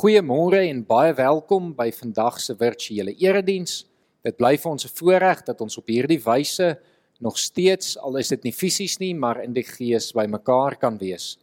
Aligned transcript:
Goeiemôre 0.00 0.62
en 0.64 0.78
baie 0.88 1.10
welkom 1.12 1.74
by 1.76 1.90
vandag 1.92 2.38
se 2.40 2.54
virtuele 2.56 3.12
erediens. 3.20 3.82
Dit 4.24 4.38
bly 4.38 4.54
vir 4.56 4.70
ons 4.70 4.86
'n 4.86 4.94
voorreg 4.96 5.42
dat 5.44 5.60
ons 5.60 5.76
op 5.76 5.86
hierdie 5.92 6.22
wyse 6.24 6.78
nog 7.20 7.36
steeds 7.36 7.98
al 7.98 8.16
is 8.16 8.28
dit 8.28 8.44
nie 8.44 8.52
fisies 8.52 8.98
nie, 8.98 9.12
maar 9.14 9.44
in 9.44 9.52
die 9.52 9.62
gees 9.62 10.12
bymekaar 10.12 10.78
kan 10.78 10.96
wees. 10.96 11.36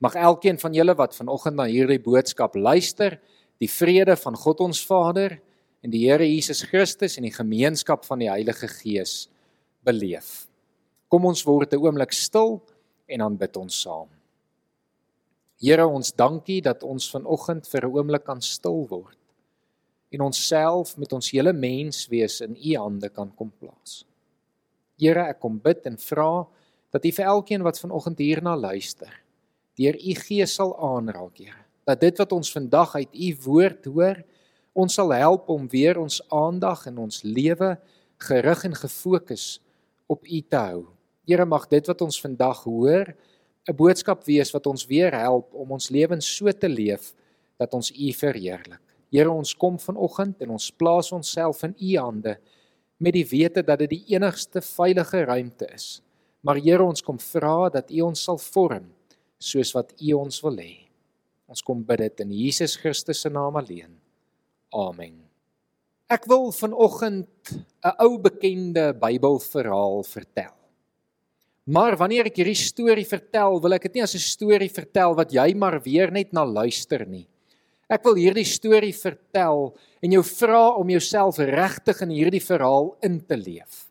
Mag 0.00 0.14
elkeen 0.14 0.58
van 0.58 0.72
julle 0.72 0.94
wat 0.96 1.14
vanoggend 1.14 1.56
na 1.56 1.64
hierdie 1.64 2.00
boodskap 2.00 2.54
luister, 2.54 3.20
die 3.58 3.68
vrede 3.68 4.16
van 4.16 4.34
God 4.34 4.60
ons 4.60 4.86
Vader 4.86 5.38
en 5.82 5.90
die 5.90 6.08
Here 6.08 6.24
Jesus 6.24 6.62
Christus 6.62 7.18
en 7.18 7.22
die 7.22 7.36
gemeenskap 7.36 8.06
van 8.06 8.18
die 8.18 8.30
Heilige 8.30 8.68
Gees 8.68 9.28
beleef. 9.84 10.48
Kom 11.08 11.26
ons 11.26 11.44
word 11.44 11.74
'n 11.74 11.76
oomblik 11.76 12.12
stil 12.12 12.62
en 13.06 13.18
dan 13.18 13.36
bid 13.36 13.56
ons 13.56 13.82
saam. 13.82 14.08
Here 15.60 15.84
ons 15.84 16.14
dankie 16.16 16.62
dat 16.64 16.82
ons 16.88 17.10
vanoggend 17.12 17.66
vir 17.68 17.84
'n 17.84 17.92
oomblik 17.92 18.24
kan 18.24 18.40
stil 18.40 18.86
word 18.88 19.18
en 20.10 20.20
onsself 20.20 20.96
met 20.96 21.12
ons 21.12 21.30
hele 21.30 21.52
menswees 21.52 22.40
in 22.40 22.56
u 22.56 22.76
hande 22.76 23.08
kan 23.08 23.30
kom 23.36 23.52
plaas. 23.60 24.04
Here, 24.98 25.28
ek 25.30 25.40
kom 25.40 25.58
bid 25.62 25.86
en 25.86 25.96
vra 25.98 26.46
dat 26.90 27.04
u 27.04 27.12
vir 27.12 27.24
elkeen 27.24 27.62
wat 27.62 27.78
vanoggend 27.78 28.18
hierna 28.18 28.56
luister, 28.56 29.12
deur 29.78 29.94
u 29.94 30.14
gees 30.14 30.54
sal 30.54 30.74
aanraak, 30.76 31.38
Here. 31.38 31.64
Dat 31.86 32.00
dit 32.00 32.18
wat 32.18 32.32
ons 32.32 32.52
vandag 32.52 32.94
uit 32.94 33.14
u 33.14 33.36
woord 33.44 33.84
hoor, 33.84 34.24
ons 34.74 34.94
sal 34.94 35.12
help 35.12 35.48
om 35.48 35.68
weer 35.68 35.98
ons 35.98 36.20
aandag 36.30 36.86
en 36.86 36.98
ons 36.98 37.22
lewe 37.22 37.78
gerig 38.18 38.64
en 38.64 38.74
gefokus 38.74 39.60
op 40.06 40.26
u 40.26 40.40
te 40.40 40.56
hou. 40.56 40.86
Here, 41.26 41.44
mag 41.44 41.68
dit 41.68 41.86
wat 41.86 42.02
ons 42.02 42.20
vandag 42.20 42.64
hoor, 42.64 43.14
'n 43.70 43.76
boodskap 43.76 44.24
wees 44.26 44.50
wat 44.50 44.66
ons 44.66 44.86
weer 44.90 45.14
help 45.14 45.54
om 45.54 45.76
ons 45.78 45.90
lewens 45.94 46.26
so 46.26 46.50
te 46.52 46.68
leef 46.68 47.14
dat 47.60 47.74
ons 47.74 47.92
U 47.92 48.12
verheerlik. 48.12 48.82
Here, 49.10 49.30
ons 49.30 49.54
kom 49.54 49.78
vanoggend 49.78 50.42
en 50.42 50.54
ons 50.54 50.70
plaas 50.70 51.10
onsself 51.12 51.62
in 51.66 51.74
U 51.78 51.96
hande 51.98 52.36
met 52.98 53.14
die 53.14 53.26
wete 53.26 53.62
dat 53.62 53.78
dit 53.82 53.90
die 53.90 54.04
enigste 54.14 54.62
veilige 54.62 55.24
ruimte 55.24 55.66
is. 55.74 56.02
Maar 56.42 56.58
Here, 56.58 56.82
ons 56.82 57.02
kom 57.02 57.18
vra 57.18 57.70
dat 57.70 57.90
U 57.90 58.00
ons 58.10 58.22
sal 58.22 58.38
vorm 58.38 58.86
soos 59.38 59.74
wat 59.74 59.94
U 59.98 60.12
ons 60.18 60.42
wil 60.42 60.62
hê. 60.62 60.74
Ons 61.50 61.62
kom 61.66 61.82
bid 61.82 61.98
dit 61.98 62.22
in 62.26 62.30
Jesus 62.30 62.76
Christus 62.78 63.22
se 63.22 63.30
naam 63.30 63.58
alleen. 63.58 63.90
Amen. 64.70 65.18
Ek 66.10 66.26
wil 66.26 66.50
vanoggend 66.52 67.28
'n 67.86 67.94
ou 67.98 68.18
bekende 68.18 68.94
Bybelverhaal 68.94 70.02
vertel. 70.02 70.59
Maar 71.70 71.94
wanneer 72.00 72.26
ek 72.26 72.40
hierdie 72.40 72.58
storie 72.58 73.06
vertel, 73.06 73.60
wil 73.62 73.76
ek 73.76 73.84
dit 73.86 73.98
nie 73.98 74.02
as 74.02 74.16
'n 74.16 74.22
storie 74.22 74.70
vertel 74.70 75.14
wat 75.14 75.30
jy 75.30 75.54
maar 75.54 75.78
weer 75.84 76.10
net 76.10 76.32
na 76.32 76.42
luister 76.42 77.06
nie. 77.06 77.28
Ek 77.88 78.02
wil 78.04 78.14
hierdie 78.14 78.46
storie 78.46 78.94
vertel 78.94 79.76
en 80.02 80.10
jou 80.10 80.22
vra 80.22 80.74
om 80.78 80.88
jouself 80.90 81.38
regtig 81.38 82.02
in 82.02 82.10
hierdie 82.10 82.42
verhaal 82.42 82.96
in 83.02 83.20
te 83.20 83.36
leef. 83.36 83.86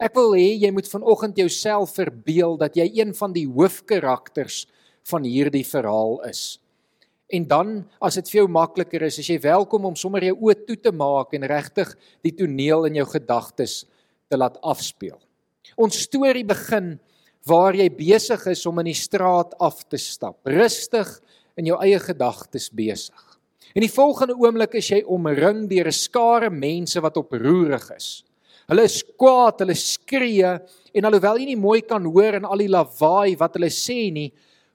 Ek 0.00 0.14
wil 0.14 0.32
hê 0.32 0.56
jy 0.60 0.70
moet 0.72 0.88
vanoggend 0.88 1.36
jouself 1.36 1.94
verbeel 1.94 2.56
dat 2.56 2.76
jy 2.76 2.88
een 2.88 3.12
van 3.14 3.32
die 3.32 3.46
hoofkarakters 3.46 4.66
van 5.04 5.24
hierdie 5.24 5.64
verhaal 5.64 6.24
is. 6.24 6.58
En 7.28 7.44
dan 7.44 7.84
as 8.00 8.14
dit 8.14 8.30
vir 8.30 8.40
jou 8.40 8.48
makliker 8.48 9.02
is, 9.02 9.18
as 9.18 9.28
jy 9.28 9.38
welkom 9.40 9.84
om 9.84 9.96
sommer 9.96 10.24
jou 10.24 10.36
oë 10.40 10.66
toe 10.66 10.76
te 10.76 10.92
maak 10.92 11.34
en 11.34 11.42
regtig 11.42 11.94
die 12.22 12.32
toneel 12.32 12.86
in 12.86 12.94
jou 12.94 13.06
gedagtes 13.06 13.84
te 14.30 14.36
laat 14.36 14.56
afspeel. 14.62 15.20
Ons 15.76 16.00
storie 16.00 16.44
begin 16.44 16.98
waar 17.46 17.74
jy 17.74 17.88
besig 17.88 18.46
is 18.52 18.66
om 18.66 18.78
in 18.82 18.90
die 18.90 18.98
straat 18.98 19.54
af 19.60 19.82
te 19.88 19.98
stap, 19.98 20.38
rustig 20.44 21.08
in 21.56 21.70
jou 21.70 21.78
eie 21.82 21.98
gedagtes 22.02 22.68
besig. 22.72 23.26
In 23.74 23.84
die 23.84 23.92
volgende 23.92 24.34
oomblik 24.34 24.74
is 24.80 24.90
jy 24.90 25.02
omring 25.06 25.68
deur 25.70 25.86
'n 25.86 25.92
skare 25.92 26.50
mense 26.50 27.00
wat 27.00 27.16
oproerig 27.16 27.90
is. 27.96 28.24
Hulle 28.68 28.84
is 28.84 29.02
kwaad, 29.02 29.60
hulle 29.60 29.74
skree 29.74 30.58
en 30.94 31.04
alhoewel 31.04 31.38
jy 31.38 31.46
nie 31.46 31.56
mooi 31.56 31.80
kan 31.82 32.04
hoor 32.04 32.34
in 32.34 32.44
al 32.44 32.58
die 32.58 32.70
lawaai 32.70 33.36
wat 33.38 33.54
hulle 33.54 33.70
sê 33.70 34.12
nie, 34.12 34.32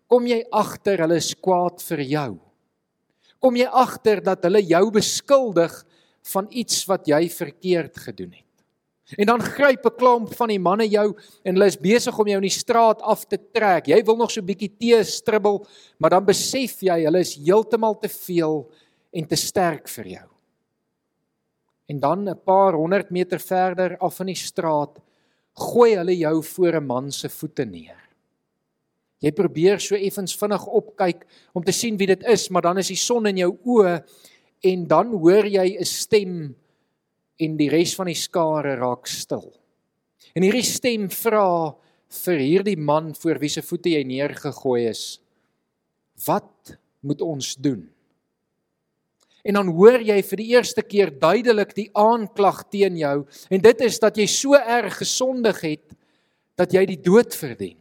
kom 0.07 0.25
jy 0.27 0.43
agter 0.51 0.97
hulle 0.99 1.15
is 1.15 1.33
kwaad 1.33 1.81
vir 1.81 2.01
jou. 2.03 2.39
Kom 3.39 3.55
jy 3.55 3.67
agter 3.67 4.21
dat 4.21 4.43
hulle 4.43 4.61
jou 4.61 4.91
beskuldig 4.91 5.85
van 6.33 6.47
iets 6.49 6.87
wat 6.87 7.07
jy 7.07 7.29
verkeerd 7.29 7.97
gedoen 7.97 8.31
het. 8.31 8.44
En 9.13 9.25
dan 9.25 9.41
gryp 9.41 9.85
'n 9.85 9.95
klomp 9.97 10.33
van 10.33 10.47
die 10.49 10.59
manne 10.59 10.87
jou 10.89 11.13
en 11.43 11.53
hulle 11.53 11.65
is 11.65 11.77
besig 11.77 12.17
om 12.17 12.27
jou 12.27 12.37
in 12.37 12.49
die 12.49 12.59
straat 12.59 13.01
af 13.01 13.25
te 13.25 13.37
trek. 13.53 13.85
Jy 13.87 14.03
wil 14.03 14.15
nog 14.15 14.31
so 14.31 14.41
'n 14.41 14.45
bietjie 14.45 14.77
tee 14.77 15.03
stribbel, 15.03 15.65
maar 15.97 16.09
dan 16.09 16.25
besef 16.25 16.81
jy 16.81 17.03
hulle 17.03 17.19
is 17.19 17.35
heeltemal 17.35 17.99
te 17.99 18.09
veel 18.09 18.71
en 19.13 19.27
te 19.27 19.35
sterk 19.35 19.87
vir 19.87 20.07
jou. 20.07 20.29
En 21.87 21.99
dan 21.99 22.29
'n 22.29 22.39
paar 22.43 22.73
honderd 22.73 23.11
meter 23.11 23.39
verder 23.39 23.97
af 23.97 24.19
in 24.19 24.27
die 24.27 24.35
straat 24.35 24.99
gooi 25.53 25.95
hulle 25.95 26.17
jou 26.17 26.43
voor 26.43 26.75
'n 26.75 26.85
man 26.85 27.11
se 27.11 27.29
voete 27.29 27.65
neer. 27.65 28.09
Jy 29.19 29.31
probeer 29.31 29.79
so 29.79 29.95
effens 29.95 30.35
vinnig 30.35 30.65
opkyk 30.65 31.25
om 31.53 31.63
te 31.63 31.71
sien 31.71 31.97
wie 31.97 32.07
dit 32.07 32.23
is, 32.23 32.49
maar 32.49 32.61
dan 32.61 32.77
is 32.77 32.87
die 32.87 32.99
son 32.99 33.25
in 33.25 33.37
jou 33.37 33.57
oë 33.65 34.03
en 34.61 34.87
dan 34.87 35.11
hoor 35.11 35.45
jy 35.45 35.77
'n 35.79 35.85
stem 35.85 36.55
en 37.41 37.57
die 37.59 37.69
res 37.71 37.95
van 37.97 38.09
die 38.09 38.17
skare 38.17 38.75
raak 38.79 39.09
stil. 39.11 39.49
En 40.35 40.43
hierdie 40.43 40.65
stem 40.67 41.09
vra 41.11 41.75
vir 42.23 42.41
hierdie 42.41 42.77
man 42.79 43.13
voor 43.17 43.39
wie 43.41 43.51
se 43.51 43.63
voete 43.65 43.91
jy 43.95 44.03
neergegooi 44.07 44.85
is: 44.89 45.03
Wat 46.25 46.75
moet 47.05 47.21
ons 47.21 47.55
doen? 47.55 47.83
En 49.45 49.59
dan 49.59 49.69
hoor 49.77 50.01
jy 50.01 50.17
vir 50.25 50.41
die 50.41 50.51
eerste 50.55 50.81
keer 50.81 51.11
duidelik 51.21 51.75
die 51.77 51.89
aanklag 51.93 52.63
teen 52.73 52.97
jou 52.97 53.17
en 53.53 53.61
dit 53.61 53.81
is 53.85 53.99
dat 54.01 54.17
jy 54.17 54.25
so 54.31 54.57
erg 54.57 54.97
gesondig 55.03 55.59
het 55.61 55.97
dat 56.57 56.73
jy 56.73 56.85
die 56.89 57.01
dood 57.03 57.35
verdien. 57.35 57.77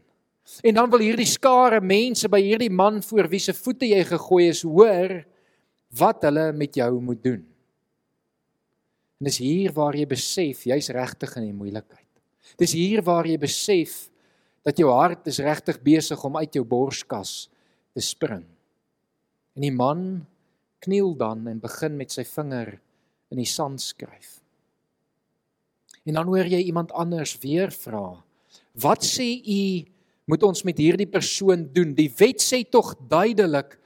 En 0.61 0.77
dan 0.77 0.91
wil 0.93 1.01
hierdie 1.01 1.29
skare 1.29 1.81
mense 1.81 2.29
by 2.29 2.43
hierdie 2.45 2.73
man 2.73 3.01
voor 3.03 3.31
wie 3.33 3.41
se 3.41 3.55
voete 3.57 3.89
jy 3.89 4.03
gegooi 4.11 4.51
is 4.51 4.61
hoor 4.67 5.23
wat 5.97 6.27
hulle 6.27 6.51
met 6.53 6.77
jou 6.77 6.91
moet 7.01 7.23
doen. 7.25 7.43
En 9.21 9.29
dis 9.29 9.39
hier 9.43 9.73
waar 9.77 9.97
jy 9.97 10.07
besef 10.11 10.65
jy's 10.69 10.91
regtig 10.95 11.37
in 11.39 11.49
die 11.49 11.57
moeilikheid. 11.57 12.09
Dis 12.61 12.75
hier 12.77 13.03
waar 13.07 13.27
jy 13.29 13.39
besef 13.41 14.09
dat 14.65 14.79
jou 14.81 14.89
hart 14.93 15.29
is 15.31 15.43
regtig 15.45 15.81
besig 15.85 16.21
om 16.25 16.39
uit 16.41 16.57
jou 16.57 16.65
borskas 16.67 17.49
te 17.95 18.03
spring. 18.03 18.45
En 19.55 19.67
die 19.67 19.75
man 19.75 20.25
kniel 20.85 21.15
dan 21.17 21.47
en 21.49 21.61
begin 21.63 21.97
met 21.97 22.13
sy 22.13 22.25
vinger 22.29 22.75
in 23.33 23.41
die 23.41 23.49
sand 23.49 23.83
skryf. 23.83 24.41
En 26.05 26.19
dan 26.19 26.29
hoor 26.29 26.49
jy 26.49 26.61
iemand 26.67 26.93
anders 26.93 27.37
weer 27.41 27.73
vra: 27.73 28.23
"Wat 28.77 29.05
sê 29.05 29.41
u 29.41 29.85
moet 30.27 30.43
ons 30.43 30.65
met 30.65 30.79
hierdie 30.79 31.09
persoon 31.09 31.69
doen? 31.73 31.95
Die 31.95 32.13
wet 32.19 32.43
sê 32.43 32.65
tog 32.69 32.95
duidelik 33.09 33.79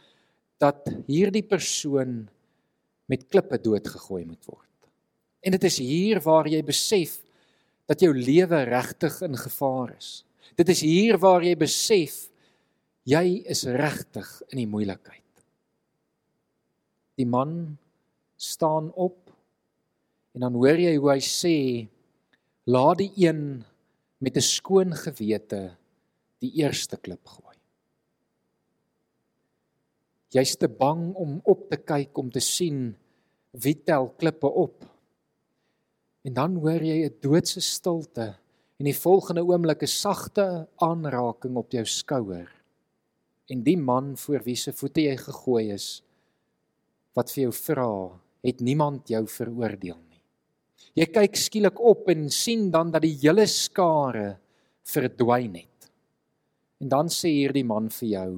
dat 0.59 0.89
hierdie 1.07 1.47
persoon 1.47 2.29
met 3.07 3.29
klippe 3.29 3.59
doodgegooi 3.59 4.25
moet 4.25 4.45
word." 4.47 4.68
En 5.41 5.55
dit 5.55 5.65
is 5.65 5.79
hier 5.79 6.21
waar 6.25 6.49
jy 6.51 6.63
besef 6.67 7.21
dat 7.89 8.03
jou 8.05 8.13
lewe 8.13 8.63
regtig 8.69 9.21
in 9.25 9.37
gevaar 9.39 9.95
is. 9.97 10.25
Dit 10.59 10.69
is 10.69 10.83
hier 10.85 11.19
waar 11.23 11.45
jy 11.45 11.55
besef 11.57 12.27
jy 13.09 13.41
is 13.49 13.65
regtig 13.65 14.29
in 14.51 14.63
die 14.63 14.69
moeilikheid. 14.69 15.25
Die 17.19 17.27
man 17.27 17.79
staan 18.37 18.93
op 18.95 19.33
en 20.37 20.45
dan 20.47 20.59
hoor 20.59 20.79
jy 20.79 20.95
hoe 20.99 21.11
hy 21.15 21.21
sê 21.25 21.57
laat 22.69 23.01
die 23.01 23.11
een 23.17 23.65
met 24.21 24.37
'n 24.37 24.45
skoon 24.45 24.93
gewete 24.95 25.77
die 26.43 26.53
eerste 26.63 26.97
klip 26.97 27.25
gooi. 27.27 27.57
Jy's 30.31 30.57
te 30.57 30.69
bang 30.69 31.15
om 31.17 31.41
op 31.45 31.71
te 31.71 31.77
kyk 31.77 32.19
om 32.19 32.31
te 32.31 32.41
sien 32.41 32.95
wie 33.53 33.75
tel 33.75 34.11
klippe 34.21 34.47
op. 34.47 34.85
En 36.27 36.35
dan 36.35 36.57
hoor 36.57 36.83
jy 36.83 37.07
'n 37.07 37.19
doodse 37.21 37.61
stilte 37.61 38.37
en 38.79 38.85
die 38.85 38.97
volgende 38.97 39.43
oomblik 39.43 39.83
'n 39.83 39.87
sagte 39.87 40.69
aanraking 40.77 41.57
op 41.57 41.73
jou 41.73 41.85
skouer. 41.85 42.49
En 43.49 43.63
die 43.63 43.77
man 43.77 44.17
voor 44.17 44.43
wie 44.45 44.57
se 44.57 44.73
voete 44.73 45.01
jy 45.01 45.17
gegooi 45.17 45.73
is 45.73 46.03
wat 47.15 47.31
vir 47.33 47.43
jou 47.43 47.53
vra, 47.53 48.21
het 48.43 48.61
niemand 48.61 49.09
jou 49.09 49.27
veroordeel 49.27 49.99
nie. 50.09 50.23
Jy 50.95 51.07
kyk 51.07 51.37
skielik 51.37 51.81
op 51.81 52.09
en 52.09 52.31
sien 52.31 52.71
dan 52.71 52.91
dat 52.91 53.03
die 53.03 53.17
hele 53.23 53.47
skare 53.47 54.39
verdwyn 54.87 55.55
het. 55.55 55.91
En 56.81 56.89
dan 56.89 57.11
sê 57.11 57.29
hierdie 57.29 57.65
man 57.67 57.91
vir 57.91 58.09
jou, 58.09 58.31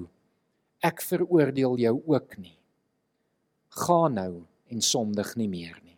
ek 0.82 1.02
veroordeel 1.04 1.76
jou 1.76 1.94
ook 2.06 2.38
nie. 2.38 2.56
Gaan 3.68 4.16
nou 4.16 4.32
en 4.72 4.80
sondig 4.80 5.36
nie 5.36 5.48
meer 5.48 5.76
nie. 5.84 5.89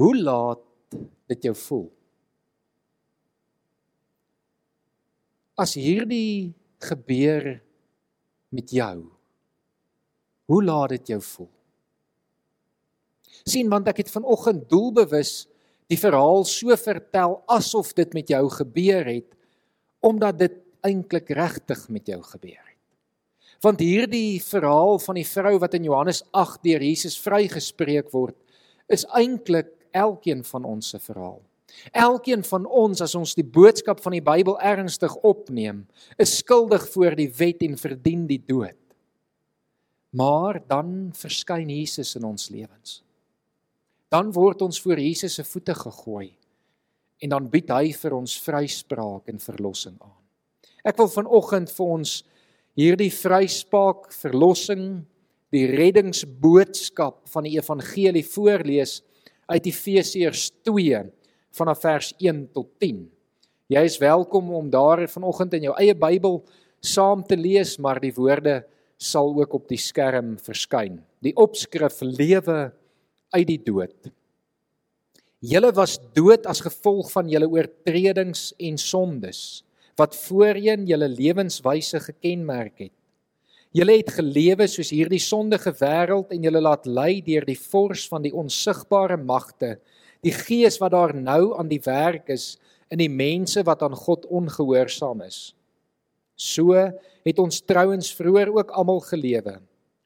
Hoe 0.00 0.14
laat 0.16 0.62
dit 1.28 1.48
jou 1.50 1.54
voel? 1.66 1.88
As 5.60 5.76
hierdie 5.76 6.54
gebeur 6.80 7.52
met 8.48 8.72
jou. 8.72 8.96
Hoe 10.48 10.60
laat 10.64 10.96
dit 10.96 11.12
jou 11.14 11.20
voel? 11.20 11.50
sien 13.48 13.70
want 13.72 13.88
ek 13.88 14.02
het 14.02 14.12
vanoggend 14.12 14.66
doelbewus 14.70 15.46
die 15.90 15.98
verhaal 15.98 16.44
so 16.48 16.74
vertel 16.76 17.38
asof 17.50 17.94
dit 17.98 18.12
met 18.16 18.28
jou 18.30 18.42
gebeur 18.52 19.06
het 19.08 19.30
omdat 20.04 20.38
dit 20.40 20.58
eintlik 20.86 21.28
regtig 21.36 21.80
met 21.92 22.06
jou 22.08 22.20
gebeur 22.24 22.60
het. 22.60 22.78
Want 23.60 23.82
hierdie 23.84 24.40
verhaal 24.40 24.96
van 25.02 25.18
die 25.20 25.26
vrou 25.28 25.58
wat 25.60 25.74
in 25.76 25.88
Johannes 25.88 26.22
8 26.32 26.62
deur 26.64 26.84
Jesus 26.84 27.18
vrygespreek 27.20 28.08
word, 28.14 28.36
is 28.88 29.04
eintlik 29.12 29.74
elkeen 29.92 30.44
van 30.44 30.64
ons 30.64 30.88
se 30.92 30.98
verhaal. 30.98 31.40
Elkeen 31.94 32.42
van 32.44 32.66
ons 32.66 33.00
as 33.00 33.14
ons 33.14 33.34
die 33.38 33.46
boodskap 33.46 34.00
van 34.02 34.16
die 34.16 34.24
Bybel 34.24 34.56
ernstig 34.58 35.14
opneem, 35.26 35.84
is 36.18 36.40
skuldig 36.42 36.88
voor 36.90 37.14
die 37.18 37.30
wet 37.38 37.62
en 37.62 37.78
verdien 37.78 38.26
die 38.26 38.42
dood. 38.42 38.78
Maar 40.10 40.58
dan 40.66 41.12
verskyn 41.14 41.70
Jesus 41.70 42.16
in 42.18 42.26
ons 42.26 42.48
lewens 42.50 43.00
dan 44.10 44.32
word 44.34 44.62
ons 44.66 44.80
voor 44.82 44.98
Jesus 44.98 45.38
se 45.38 45.46
voete 45.46 45.74
gegooi 45.74 46.32
en 47.20 47.34
dan 47.34 47.46
bied 47.52 47.70
hy 47.70 47.92
vir 47.94 48.16
ons 48.16 48.34
vryspraak 48.42 49.28
en 49.30 49.38
verlossing 49.42 49.96
aan. 50.00 50.16
Ek 50.88 50.96
wil 50.98 51.10
vanoggend 51.12 51.70
vir 51.76 51.92
ons 51.98 52.14
hierdie 52.78 53.10
vryspraak, 53.12 54.08
verlossing, 54.16 55.02
die 55.52 55.66
reddingsboodskap 55.68 57.26
van 57.28 57.46
die 57.46 57.58
evangelie 57.58 58.24
voorlees 58.24 59.00
uit 59.50 59.66
Efesiërs 59.66 60.50
2 60.66 61.02
vanaf 61.58 61.82
vers 61.82 62.12
1 62.18 62.44
tot 62.54 62.68
10. 62.82 63.02
Jy 63.70 63.82
is 63.86 63.98
welkom 64.02 64.50
om 64.54 64.70
daar 64.70 65.02
vanoggend 65.10 65.54
in 65.58 65.68
jou 65.68 65.74
eie 65.78 65.94
Bybel 65.94 66.40
saam 66.80 67.24
te 67.26 67.36
lees, 67.38 67.76
maar 67.78 68.00
die 68.02 68.14
woorde 68.14 68.62
sal 69.00 69.32
ook 69.38 69.54
op 69.58 69.68
die 69.70 69.80
skerm 69.80 70.36
verskyn. 70.38 71.00
Die 71.24 71.34
opskrif 71.38 72.00
lewe 72.04 72.70
uit 73.34 73.48
die 73.48 73.60
dood. 73.62 74.10
Julle 75.40 75.70
was 75.72 75.96
dood 76.14 76.46
as 76.50 76.60
gevolg 76.60 77.10
van 77.14 77.30
julle 77.32 77.48
oortredings 77.48 78.50
en 78.60 78.78
sondes 78.78 79.62
wat 79.98 80.14
voorheen 80.16 80.86
julle 80.88 81.08
lewenswyse 81.12 81.98
gekenmerk 82.00 82.86
het. 82.86 82.99
Julle 83.70 84.00
het 84.00 84.08
gelewe 84.16 84.66
soos 84.66 84.88
hierdie 84.90 85.20
sondige 85.22 85.70
wêreld 85.78 86.32
en 86.34 86.42
julle 86.42 86.58
laat 86.58 86.88
lei 86.90 87.20
deur 87.22 87.44
die 87.46 87.58
vors 87.70 88.08
van 88.10 88.24
die 88.24 88.32
onsigbare 88.34 89.14
magte, 89.14 89.76
die 90.26 90.32
gees 90.34 90.80
wat 90.82 90.90
daar 90.90 91.12
nou 91.14 91.52
aan 91.54 91.68
die 91.70 91.78
werk 91.84 92.32
is 92.34 92.56
in 92.90 92.98
die 92.98 93.12
mense 93.12 93.62
wat 93.62 93.84
aan 93.86 93.94
God 93.94 94.24
ongehoorsaam 94.26 95.22
is. 95.22 95.52
So 96.34 96.74
het 96.74 97.38
ons 97.38 97.60
trouens 97.62 98.08
vroeër 98.18 98.50
ook 98.56 98.72
almal 98.74 99.04
gelewe. 99.06 99.60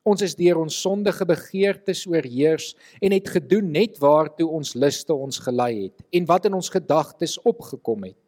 Ons 0.05 0.21
is 0.27 0.37
deur 0.37 0.61
ons 0.61 0.77
sondige 0.85 1.25
begeertes 1.25 2.03
oorheers 2.05 2.75
en 3.01 3.17
het 3.17 3.31
gedoen 3.33 3.71
net 3.73 3.97
waartoe 4.03 4.45
ons 4.45 4.75
luste 4.77 5.17
ons 5.17 5.41
gelei 5.41 5.87
het 5.87 6.05
en 6.13 6.29
wat 6.29 6.51
in 6.51 6.59
ons 6.61 6.69
gedagtes 6.69 7.39
opgekom 7.49 8.11
het. 8.11 8.21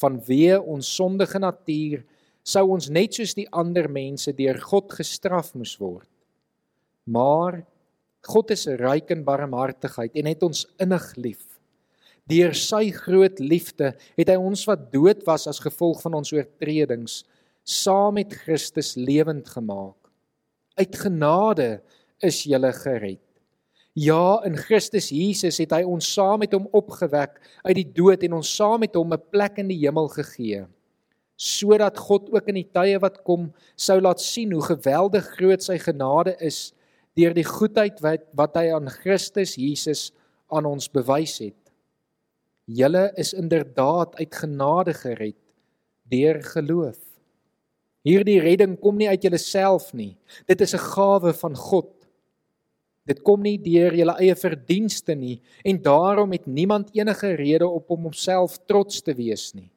Vanweë 0.00 0.62
ons 0.64 0.94
sondige 0.96 1.42
natuur 1.44 2.06
sou 2.46 2.66
ons 2.74 2.88
net 2.90 3.14
soos 3.14 3.34
die 3.36 3.48
ander 3.52 3.88
mense 3.88 4.32
deur 4.36 4.58
God 4.60 4.92
gestraf 4.92 5.54
moes 5.54 5.76
word. 5.80 6.08
Maar 7.06 7.62
God 8.28 8.50
is 8.52 8.66
ryk 8.80 9.10
in 9.14 9.24
barmhartigheid 9.24 10.16
en 10.20 10.28
het 10.28 10.42
ons 10.44 10.66
innig 10.80 11.06
lief. 11.16 11.44
Deur 12.30 12.54
sy 12.54 12.90
groot 12.94 13.40
liefde 13.40 13.94
het 14.18 14.28
hy 14.28 14.36
ons 14.38 14.66
wat 14.68 14.90
dood 14.92 15.24
was 15.26 15.48
as 15.50 15.62
gevolg 15.62 16.02
van 16.04 16.18
ons 16.20 16.32
oortredings 16.32 17.22
saam 17.66 18.16
met 18.20 18.34
Christus 18.44 18.94
lewend 18.96 19.48
gemaak 19.48 20.00
uit 20.80 20.96
genade 20.96 21.80
is 22.24 22.44
jy 22.48 22.72
gered. 22.72 23.20
Ja, 23.98 24.40
in 24.46 24.54
Christus 24.56 25.10
Jesus 25.10 25.58
het 25.58 25.72
hy 25.74 25.82
ons 25.84 26.06
saam 26.14 26.40
met 26.44 26.52
hom 26.54 26.68
opgewek 26.76 27.40
uit 27.66 27.76
die 27.76 27.88
dood 27.90 28.22
en 28.24 28.38
ons 28.38 28.52
saam 28.56 28.80
met 28.80 28.94
hom 28.94 29.12
'n 29.12 29.28
plek 29.32 29.58
in 29.58 29.68
die 29.68 29.80
hemel 29.82 30.08
gegee 30.08 30.66
sodat 31.40 31.96
God 31.96 32.28
ook 32.34 32.50
in 32.52 32.58
die 32.60 32.68
tye 32.68 32.98
wat 33.00 33.22
kom 33.24 33.48
sou 33.80 33.96
laat 34.02 34.20
sien 34.20 34.52
hoe 34.52 34.64
geweldig 34.66 35.24
groot 35.38 35.64
sy 35.64 35.78
genade 35.80 36.34
is 36.44 36.74
deur 37.16 37.32
die 37.32 37.46
goedheid 37.48 38.02
wat 38.04 38.26
wat 38.36 38.58
hy 38.60 38.66
aan 38.76 38.90
Christus 38.92 39.56
Jesus 39.56 40.10
aan 40.52 40.68
ons 40.68 40.90
bewys 40.92 41.38
het. 41.40 41.56
Julle 42.68 43.08
is 43.18 43.32
inderdaad 43.32 44.18
uit 44.20 44.34
genade 44.36 44.92
gered 44.94 45.38
deur 46.10 46.42
geloof. 46.44 46.98
Hierdie 48.04 48.40
redding 48.42 48.76
kom 48.80 48.98
nie 48.98 49.08
uit 49.08 49.24
jouself 49.24 49.94
nie. 49.94 50.18
Dit 50.46 50.60
is 50.60 50.74
'n 50.74 50.84
gawe 50.92 51.32
van 51.32 51.56
God. 51.56 51.88
Dit 53.06 53.22
kom 53.22 53.40
nie 53.42 53.56
deur 53.58 53.94
jou 53.94 54.08
eie 54.18 54.34
verdienste 54.36 55.14
nie 55.14 55.40
en 55.64 55.82
daarom 55.82 56.32
het 56.32 56.46
niemand 56.46 56.90
enige 56.92 57.34
rede 57.34 57.66
op 57.66 57.90
om 57.90 58.02
homself 58.02 58.58
trots 58.66 59.00
te 59.02 59.14
wees 59.14 59.54
nie. 59.54 59.70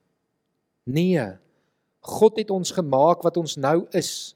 Nee. 0.86 1.40
God 2.04 2.38
het 2.42 2.52
ons 2.52 2.74
gemaak 2.76 3.24
wat 3.24 3.38
ons 3.40 3.56
nou 3.56 3.86
is. 3.96 4.36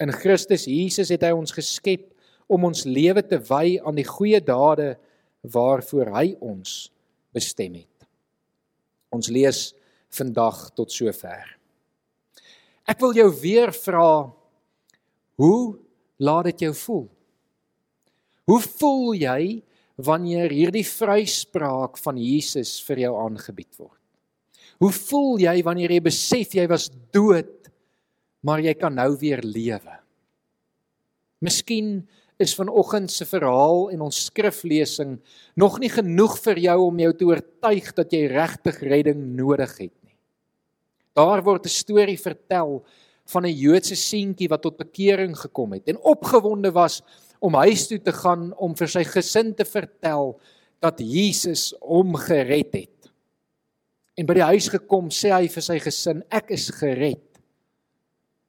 In 0.00 0.12
Christus 0.12 0.64
Jesus 0.68 1.12
het 1.12 1.24
hy 1.26 1.32
ons 1.36 1.52
geskep 1.54 2.08
om 2.48 2.64
ons 2.68 2.84
lewe 2.88 3.22
te 3.24 3.38
wy 3.48 3.78
aan 3.84 3.98
die 3.98 4.08
goeie 4.08 4.40
dade 4.40 4.94
waarvoor 5.44 6.12
hy 6.16 6.26
ons 6.40 6.88
bestem 7.36 7.76
het. 7.82 8.08
Ons 9.12 9.28
lees 9.32 9.72
vandag 10.14 10.70
tot 10.76 10.92
sover. 10.92 11.44
Ek 12.88 13.00
wil 13.00 13.14
jou 13.16 13.28
weer 13.40 13.72
vra 13.72 14.32
hoe 15.40 15.60
laat 16.20 16.50
dit 16.52 16.66
jou 16.66 16.74
voel? 16.84 17.06
Hoe 18.44 18.60
voel 18.60 19.14
jy 19.16 19.40
wanneer 19.96 20.52
hierdie 20.52 20.86
vryspraak 20.86 21.98
van 22.02 22.18
Jesus 22.20 22.76
vir 22.84 23.06
jou 23.06 23.14
aangebied 23.24 23.72
word? 23.80 24.03
Hoe 24.78 24.92
voel 24.92 25.38
jy 25.38 25.62
wanneer 25.62 25.90
jy 25.90 26.00
besef 26.00 26.54
jy 26.54 26.66
was 26.70 26.90
dood 27.14 27.70
maar 28.44 28.60
jy 28.60 28.74
kan 28.74 28.94
nou 28.94 29.16
weer 29.20 29.40
lewe? 29.42 29.98
Miskien 31.40 32.08
is 32.38 32.54
vanoggend 32.54 33.10
se 33.10 33.24
verhaal 33.24 33.90
en 33.94 34.00
ons 34.08 34.24
skriflesing 34.26 35.18
nog 35.56 35.78
nie 35.78 35.90
genoeg 35.92 36.38
vir 36.42 36.58
jou 36.58 36.78
om 36.88 36.98
jou 36.98 37.12
te 37.12 37.28
oortuig 37.28 37.92
dat 37.94 38.12
jy 38.12 38.26
regtig 38.32 38.80
redding 38.82 39.20
nodig 39.36 39.76
het 39.78 39.94
Daar 41.14 41.42
word 41.46 41.66
'n 41.66 41.68
storie 41.68 42.18
vertel 42.18 42.82
van 43.24 43.46
'n 43.46 43.54
Joodse 43.54 43.94
seentjie 43.94 44.48
wat 44.48 44.62
tot 44.62 44.76
bekering 44.76 45.38
gekom 45.38 45.72
het 45.72 45.88
en 45.88 46.02
opgewonde 46.02 46.72
was 46.72 47.02
om 47.38 47.54
huis 47.54 47.86
toe 47.86 48.02
te 48.02 48.12
gaan 48.12 48.52
om 48.56 48.74
vir 48.74 48.88
sy 48.88 49.04
gesin 49.04 49.54
te 49.54 49.64
vertel 49.64 50.40
dat 50.80 50.98
Jesus 50.98 51.74
hom 51.80 52.14
gered 52.16 52.74
het. 52.74 53.03
En 54.16 54.26
by 54.26 54.34
die 54.34 54.50
huis 54.52 54.68
gekom 54.70 55.10
sê 55.10 55.32
hy 55.34 55.48
vir 55.48 55.62
sy 55.62 55.78
gesin 55.82 56.22
ek 56.30 56.50
is 56.54 56.68
gered. 56.70 57.24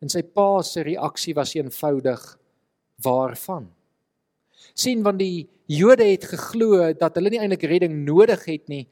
En 0.02 0.10
sy 0.10 0.22
pa 0.22 0.62
se 0.62 0.84
reaksie 0.86 1.34
was 1.34 1.56
eenvoudig 1.56 2.22
waarvan? 3.04 3.76
sien 4.74 5.04
want 5.06 5.22
die 5.22 5.48
Jode 5.66 6.06
het 6.06 6.28
geglo 6.30 6.92
dat 6.94 7.16
hulle 7.18 7.32
nie 7.34 7.40
eintlik 7.42 7.64
redding 7.66 8.04
nodig 8.06 8.44
het 8.46 8.68
nie 8.70 8.86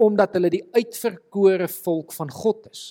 omdat 0.00 0.36
hulle 0.38 0.48
die 0.52 0.62
uitverkore 0.72 1.66
volk 1.68 2.14
van 2.16 2.30
God 2.32 2.70
is. 2.70 2.82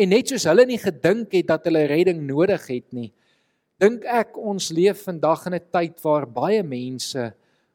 En 0.00 0.08
net 0.14 0.30
soos 0.30 0.46
hulle 0.48 0.64
nie 0.64 0.78
gedink 0.80 1.34
het 1.36 1.50
dat 1.50 1.66
hulle 1.68 1.82
redding 1.90 2.22
nodig 2.24 2.62
het 2.70 2.86
nie, 2.96 3.10
dink 3.82 4.06
ek 4.08 4.38
ons 4.40 4.70
leef 4.72 5.02
vandag 5.04 5.44
in 5.50 5.54
'n 5.58 5.66
tyd 5.68 6.00
waar 6.00 6.24
baie 6.24 6.62
mense 6.62 7.34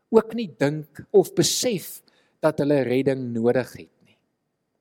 ook 0.10 0.34
nie 0.34 0.50
dink 0.58 1.04
of 1.12 1.36
besef 1.36 2.02
dat 2.42 2.58
hulle 2.58 2.82
redding 2.82 3.22
nodig 3.36 3.70
het. 3.78 3.95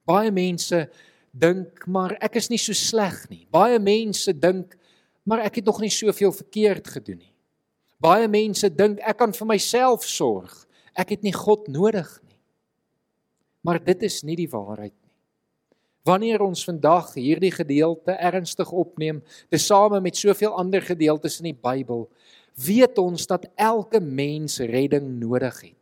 Baie 0.07 0.33
mense 0.35 0.85
dink 1.33 1.87
maar 1.91 2.17
ek 2.23 2.37
is 2.41 2.51
nie 2.53 2.61
so 2.61 2.77
sleg 2.77 3.25
nie. 3.31 3.45
Baie 3.51 3.79
mense 3.83 4.33
dink 4.33 4.77
maar 5.25 5.45
ek 5.47 5.61
het 5.61 5.71
nog 5.71 5.81
nie 5.81 5.93
soveel 5.93 6.33
verkeerd 6.33 6.89
gedoen 6.97 7.23
nie. 7.23 7.33
Baie 8.01 8.29
mense 8.29 8.69
dink 8.69 9.01
ek 9.01 9.19
kan 9.23 9.33
vir 9.33 9.49
myself 9.55 10.05
sorg. 10.05 10.53
Ek 10.95 11.17
het 11.17 11.25
nie 11.25 11.35
God 11.35 11.67
nodig 11.73 12.11
nie. 12.23 12.39
Maar 13.65 13.81
dit 13.81 14.05
is 14.05 14.21
nie 14.29 14.37
die 14.37 14.51
waarheid 14.51 14.95
Wanneer 16.05 16.43
ons 16.45 16.67
vandag 16.69 17.15
hierdie 17.17 17.53
gedeelte 17.53 18.13
ernstig 18.13 18.69
opneem, 18.77 19.23
tesame 19.49 20.03
met 20.05 20.19
soveel 20.21 20.53
ander 20.53 20.85
gedeeltes 20.85 21.39
in 21.41 21.49
die 21.49 21.57
Bybel, 21.57 22.05
weet 22.61 23.01
ons 23.01 23.25
dat 23.27 23.47
elke 23.57 24.03
mens 24.05 24.59
redding 24.61 25.07
nodig 25.17 25.63
het. 25.71 25.81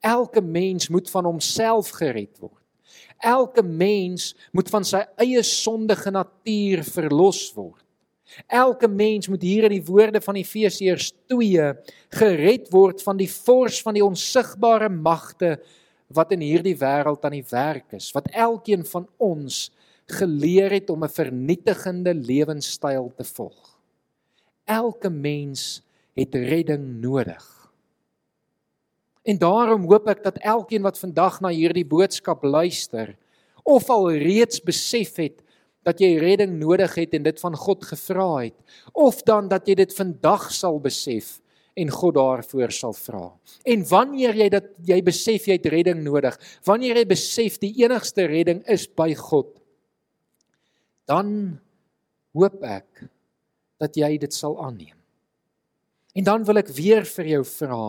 Elke 0.00 0.40
mens 0.40 0.88
moet 0.88 1.10
van 1.12 1.28
homself 1.28 1.90
gered 1.98 2.40
word. 2.40 2.57
Elke 3.18 3.62
mens 3.62 4.34
moet 4.52 4.70
van 4.70 4.84
sy 4.84 5.02
eie 5.18 5.42
sondige 5.42 6.10
natuur 6.14 6.84
verlos 6.86 7.48
word. 7.56 7.84
Elke 8.46 8.88
mens 8.88 9.28
moet 9.28 9.42
hier 9.42 9.66
in 9.68 9.78
die 9.78 9.84
woorde 9.84 10.20
van 10.20 10.36
Efesiërs 10.36 11.10
2 11.32 11.72
gered 12.20 12.68
word 12.72 13.02
van 13.02 13.16
die 13.16 13.30
vors 13.30 13.80
van 13.82 13.96
die 13.96 14.04
onsigbare 14.04 14.90
magte 14.92 15.56
wat 16.12 16.32
in 16.36 16.44
hierdie 16.44 16.76
wêreld 16.78 17.24
aan 17.24 17.36
die 17.36 17.46
werk 17.50 17.96
is, 17.96 18.12
wat 18.16 18.28
elkeen 18.32 18.84
van 18.88 19.08
ons 19.16 19.68
geleer 20.08 20.72
het 20.72 20.90
om 20.90 21.04
'n 21.04 21.08
vernietigende 21.08 22.14
lewenstyl 22.14 23.12
te 23.16 23.24
volg. 23.24 23.78
Elke 24.64 25.10
mens 25.10 25.82
het 26.14 26.34
redding 26.34 27.00
nodig. 27.00 27.57
En 29.28 29.36
daarom 29.36 29.84
hoop 29.90 30.06
ek 30.08 30.22
dat 30.24 30.40
elkeen 30.40 30.86
wat 30.86 31.00
vandag 31.00 31.42
na 31.44 31.52
hierdie 31.52 31.86
boodskap 31.86 32.46
luister, 32.46 33.12
of 33.68 33.90
al 33.92 34.08
reeds 34.16 34.62
besef 34.64 35.18
het 35.20 35.42
dat 35.84 36.00
jy 36.00 36.16
redding 36.20 36.56
nodig 36.60 36.94
het 36.96 37.12
en 37.16 37.26
dit 37.26 37.40
van 37.40 37.56
God 37.56 37.84
gevra 37.90 38.30
het, 38.46 38.56
of 38.96 39.20
dan 39.28 39.50
dat 39.52 39.68
jy 39.68 39.76
dit 39.82 39.92
vandag 39.94 40.48
sal 40.54 40.80
besef 40.80 41.36
en 41.78 41.92
God 41.94 42.16
daarvoor 42.16 42.72
sal 42.74 42.96
vra. 42.96 43.26
En 43.68 43.84
wanneer 43.86 44.36
jy 44.40 44.48
dat 44.52 44.72
jy 44.88 44.98
besef 45.04 45.46
jy 45.46 45.58
het 45.60 45.70
redding 45.70 46.02
nodig, 46.02 46.34
wanneer 46.66 46.98
jy 46.98 47.06
besef 47.12 47.60
die 47.62 47.74
enigste 47.84 48.26
redding 48.26 48.64
is 48.66 48.88
by 48.88 49.12
God, 49.14 49.52
dan 51.08 51.30
hoop 52.36 52.64
ek 52.64 53.08
dat 53.78 53.96
jy 53.96 54.16
dit 54.20 54.34
sal 54.34 54.56
aanneem. 54.64 54.96
En 56.18 56.26
dan 56.26 56.44
wil 56.48 56.58
ek 56.64 56.72
weer 56.74 57.06
vir 57.06 57.36
jou 57.36 57.44
vra, 57.46 57.84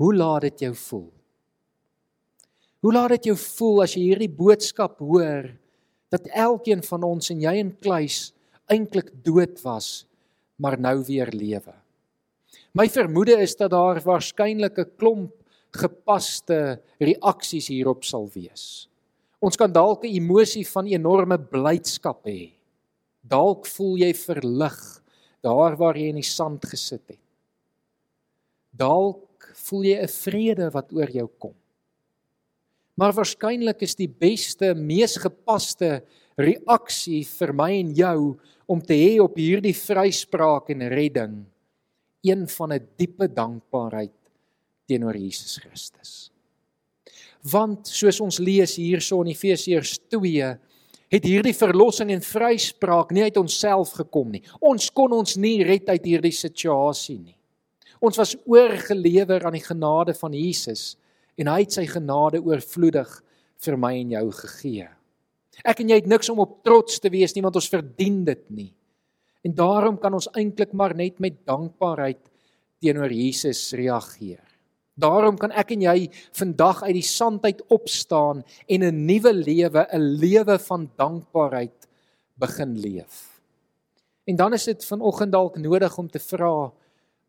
hoe 0.00 0.14
laat 0.14 0.48
dit 0.48 0.66
jou 0.66 0.74
voel? 0.74 1.10
Hoe 2.84 2.92
laat 2.92 3.14
dit 3.16 3.30
jou 3.30 3.36
voel 3.40 3.82
as 3.86 3.94
jy 3.96 4.02
hierdie 4.10 4.32
boodskap 4.32 4.98
hoor 5.00 5.48
dat 6.12 6.26
elkeen 6.28 6.82
van 6.84 7.06
ons 7.06 7.30
en 7.32 7.40
jy 7.40 7.54
en 7.62 7.72
Kluis 7.80 8.32
eintlik 8.70 9.10
dood 9.24 9.56
was, 9.64 10.06
maar 10.56 10.76
nou 10.80 10.98
weer 11.06 11.32
lewe? 11.32 11.74
My 12.74 12.88
vermoede 12.90 13.38
is 13.42 13.54
dat 13.56 13.70
daar 13.70 14.00
waarskynlik 14.02 14.78
'n 14.78 14.90
klomp 14.98 15.32
gepaste 15.74 16.80
reaksies 17.00 17.68
hierop 17.68 18.04
sal 18.04 18.28
wees. 18.34 18.88
Ons 19.40 19.56
kan 19.56 19.72
dalk 19.72 20.04
'n 20.04 20.16
emosie 20.16 20.66
van 20.66 20.86
enorme 20.86 21.38
blydskap 21.38 22.26
hê. 22.26 22.52
Dalk 23.22 23.66
voel 23.66 23.96
jy 23.96 24.12
verlig 24.14 25.02
daar 25.42 25.76
waar 25.76 25.96
jy 25.96 26.08
in 26.08 26.20
die 26.20 26.30
sand 26.38 26.64
gesit 26.64 27.02
het. 27.08 27.20
Dalk 28.72 29.33
voel 29.54 29.84
jy 29.84 29.98
'n 30.02 30.08
vrede 30.08 30.70
wat 30.70 30.92
oor 30.92 31.10
jou 31.10 31.28
kom. 31.38 31.54
Maar 32.96 33.12
waarskynlik 33.12 33.82
is 33.82 33.94
die 33.94 34.08
beste, 34.08 34.74
mees 34.74 35.16
gepaste 35.16 36.02
reaksie 36.38 37.24
vir 37.24 37.52
my 37.52 37.70
en 37.80 37.94
jou 37.94 38.38
om 38.66 38.80
te 38.80 38.94
hê 38.94 39.20
op 39.22 39.36
hierdie 39.36 39.74
vryspraak 39.74 40.70
en 40.70 40.88
redding 40.88 41.44
een 42.24 42.48
van 42.48 42.72
'n 42.72 42.88
diepe 42.96 43.28
dankbaarheid 43.28 44.12
teenoor 44.86 45.16
Jesus 45.16 45.58
Christus. 45.58 46.30
Want 47.42 47.88
soos 47.88 48.20
ons 48.20 48.38
lees 48.38 48.76
hierso 48.76 49.20
in 49.20 49.28
Efesiërs 49.28 49.98
2, 50.08 50.58
het 51.08 51.24
hierdie 51.24 51.54
verlossing 51.54 52.10
en 52.10 52.22
vryspraak 52.22 53.10
nie 53.10 53.22
uit 53.22 53.36
onsself 53.36 53.92
gekom 53.92 54.30
nie. 54.30 54.42
Ons 54.60 54.90
kon 54.90 55.12
ons 55.12 55.36
nie 55.36 55.62
red 55.62 55.88
uit 55.88 56.04
hierdie 56.04 56.32
situasie 56.32 57.18
nie. 57.18 57.36
Ons 58.04 58.18
was 58.20 58.34
oorgelewer 58.44 59.46
aan 59.46 59.56
die 59.56 59.64
genade 59.64 60.14
van 60.18 60.34
Jesus 60.36 60.94
en 61.40 61.48
hy 61.50 61.62
het 61.64 61.74
sy 61.74 61.86
genade 61.88 62.42
oorvloedig 62.44 63.10
vir 63.64 63.78
my 63.80 63.94
en 64.02 64.12
jou 64.18 64.26
gegee. 64.42 64.88
Ek 65.64 65.80
en 65.80 65.90
jy 65.90 66.00
het 66.02 66.10
niks 66.10 66.28
om 66.32 66.42
op 66.44 66.58
trots 66.66 67.00
te 67.00 67.10
wees 67.12 67.34
nie 67.34 67.44
want 67.44 67.56
ons 67.56 67.70
verdien 67.72 68.22
dit 68.26 68.44
nie. 68.50 68.70
En 69.44 69.54
daarom 69.56 69.96
kan 70.00 70.14
ons 70.16 70.28
eintlik 70.36 70.72
maar 70.76 70.94
net 70.96 71.20
met 71.22 71.40
dankbaarheid 71.48 72.20
teenoor 72.82 73.12
Jesus 73.12 73.72
reageer. 73.76 74.42
Daarom 74.94 75.38
kan 75.40 75.50
ek 75.56 75.72
en 75.74 75.82
jy 75.88 75.96
vandag 76.36 76.84
uit 76.84 76.94
die 77.00 77.06
sand 77.06 77.44
uit 77.44 77.62
opstaan 77.74 78.44
en 78.68 78.84
'n 78.84 79.06
nuwe 79.06 79.32
lewe, 79.32 79.86
'n 79.90 80.18
lewe 80.20 80.58
van 80.58 80.90
dankbaarheid 80.96 81.88
begin 82.38 82.78
leef. 82.78 83.40
En 84.24 84.36
dan 84.36 84.52
is 84.52 84.64
dit 84.64 84.84
vanoggend 84.84 85.32
dalk 85.32 85.58
nodig 85.58 85.98
om 85.98 86.08
te 86.08 86.18
vra, 86.18 86.72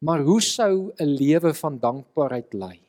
maar 0.06 0.22
hoe 0.22 0.42
sou 0.42 0.94
'n 1.02 1.18
lewe 1.18 1.54
van 1.54 1.80
dankbaarheid 1.80 2.54
lyk? 2.54 2.84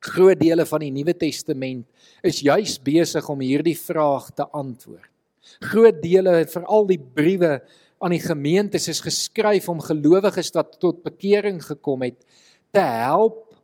Groot 0.00 0.40
dele 0.40 0.66
van 0.66 0.80
die 0.80 0.90
Nuwe 0.90 1.14
Testament 1.16 1.86
is 2.22 2.40
juis 2.40 2.78
besig 2.82 3.28
om 3.28 3.40
hierdie 3.40 3.78
vraag 3.78 4.30
te 4.34 4.46
antwoord. 4.48 5.10
Groot 5.60 6.02
dele, 6.02 6.46
veral 6.46 6.86
die 6.86 6.98
briewe 6.98 7.62
aan 8.00 8.10
die 8.10 8.24
gemeentes 8.24 8.88
is 8.88 9.00
geskryf 9.00 9.68
om 9.68 9.80
gelowiges 9.80 10.50
wat 10.54 10.80
tot 10.80 11.02
bekering 11.02 11.62
gekom 11.62 12.02
het 12.02 12.24
te 12.72 12.80
help 12.80 13.54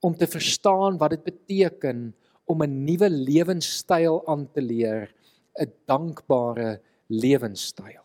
om 0.00 0.14
te 0.14 0.26
verstaan 0.26 0.98
wat 0.98 1.10
dit 1.10 1.24
beteken 1.24 2.14
om 2.44 2.62
'n 2.62 2.84
nuwe 2.84 3.10
lewenstyl 3.10 4.22
aan 4.26 4.48
te 4.52 4.62
leer, 4.62 5.14
'n 5.58 5.72
dankbare 5.86 6.80
lewenstyl. 7.08 8.04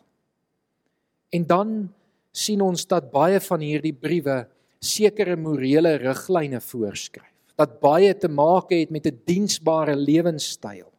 En 1.30 1.46
dan 1.46 1.94
sien 2.34 2.62
ons 2.62 2.86
dat 2.90 3.12
baie 3.14 3.40
van 3.40 3.62
hierdie 3.62 3.94
briewe 3.94 4.44
sekere 4.84 5.38
morele 5.40 5.96
riglyne 6.02 6.60
voorskryf 6.60 7.30
wat 7.60 7.78
baie 7.84 8.14
te 8.18 8.28
maak 8.28 8.72
het 8.74 8.90
met 8.90 9.06
'n 9.06 9.22
diensbare 9.26 9.96
lewenstyl. 9.96 10.90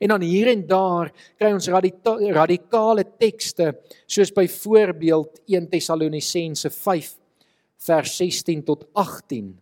En 0.00 0.08
dan 0.08 0.20
hier 0.20 0.48
en 0.48 0.66
daar 0.66 1.12
kry 1.38 1.52
ons 1.52 1.68
radika 1.68 2.16
radikale 2.32 3.04
tekste 3.18 3.74
soos 4.06 4.30
byvoorbeeld 4.30 5.40
1 5.46 5.68
Tessalonisense 5.68 6.70
5 6.70 7.16
vers 7.78 8.16
16 8.16 8.62
tot 8.64 8.86
18 8.92 9.58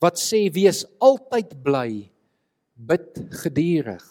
wat 0.00 0.18
sê 0.18 0.50
wees 0.52 0.84
altyd 0.98 1.62
bly 1.62 2.10
bid 2.74 3.18
gedurig 3.30 4.04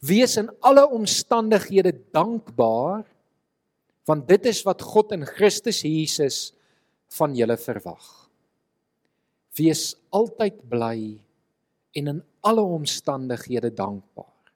wees 0.00 0.36
in 0.36 0.50
alle 0.60 0.88
omstandighede 0.88 1.92
dankbaar 2.12 3.04
want 4.10 4.26
dit 4.28 4.50
is 4.50 4.62
wat 4.66 4.82
God 4.82 5.14
in 5.16 5.26
Christus 5.28 5.82
Jesus 5.86 6.50
van 7.16 7.34
julle 7.38 7.58
verwag 7.60 8.08
wees 9.58 9.94
altyd 10.14 10.60
bly 10.70 10.98
en 11.98 12.14
in 12.14 12.22
alle 12.46 12.64
omstandighede 12.78 13.72
dankbaar 13.74 14.54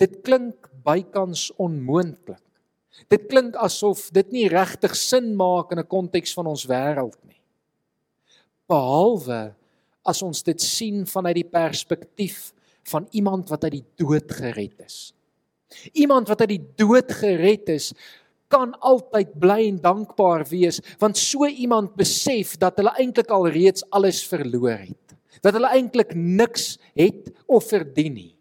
dit 0.00 0.20
klink 0.24 0.70
bykans 0.84 1.50
onmoontlik 1.60 2.44
Dit 3.08 3.28
klink 3.30 3.56
asof 3.56 4.08
dit 4.14 4.32
nie 4.34 4.48
regtig 4.50 4.96
sin 4.98 5.32
maak 5.38 5.72
in 5.72 5.78
'n 5.78 5.86
konteks 5.86 6.34
van 6.34 6.46
ons 6.46 6.66
wêreld 6.66 7.18
nie. 7.24 7.40
Behalwe 8.68 9.54
as 10.04 10.22
ons 10.22 10.42
dit 10.42 10.60
sien 10.60 11.06
vanuit 11.06 11.34
die 11.34 11.50
perspektief 11.50 12.52
van 12.84 13.06
iemand 13.12 13.48
wat 13.48 13.64
uit 13.64 13.72
die 13.72 13.86
dood 13.96 14.32
gered 14.32 14.80
is. 14.80 15.12
Iemand 15.92 16.28
wat 16.28 16.40
uit 16.40 16.48
die 16.48 16.66
dood 16.76 17.12
gered 17.12 17.68
is, 17.68 17.92
kan 18.50 18.74
altyd 18.82 19.36
bly 19.38 19.60
en 19.68 19.78
dankbaar 19.82 20.44
wees 20.50 20.80
want 20.98 21.18
so 21.18 21.46
iemand 21.46 21.94
besef 21.98 22.56
dat 22.60 22.80
hulle 22.80 22.92
eintlik 22.98 23.30
al 23.30 23.48
reeds 23.48 23.86
alles 23.94 24.24
verloor 24.26 24.82
het. 24.82 25.16
Dat 25.40 25.54
hulle 25.56 25.70
eintlik 25.70 26.14
niks 26.14 26.74
het 26.98 27.30
of 27.46 27.70
verdien 27.70 28.16
nie. 28.18 28.34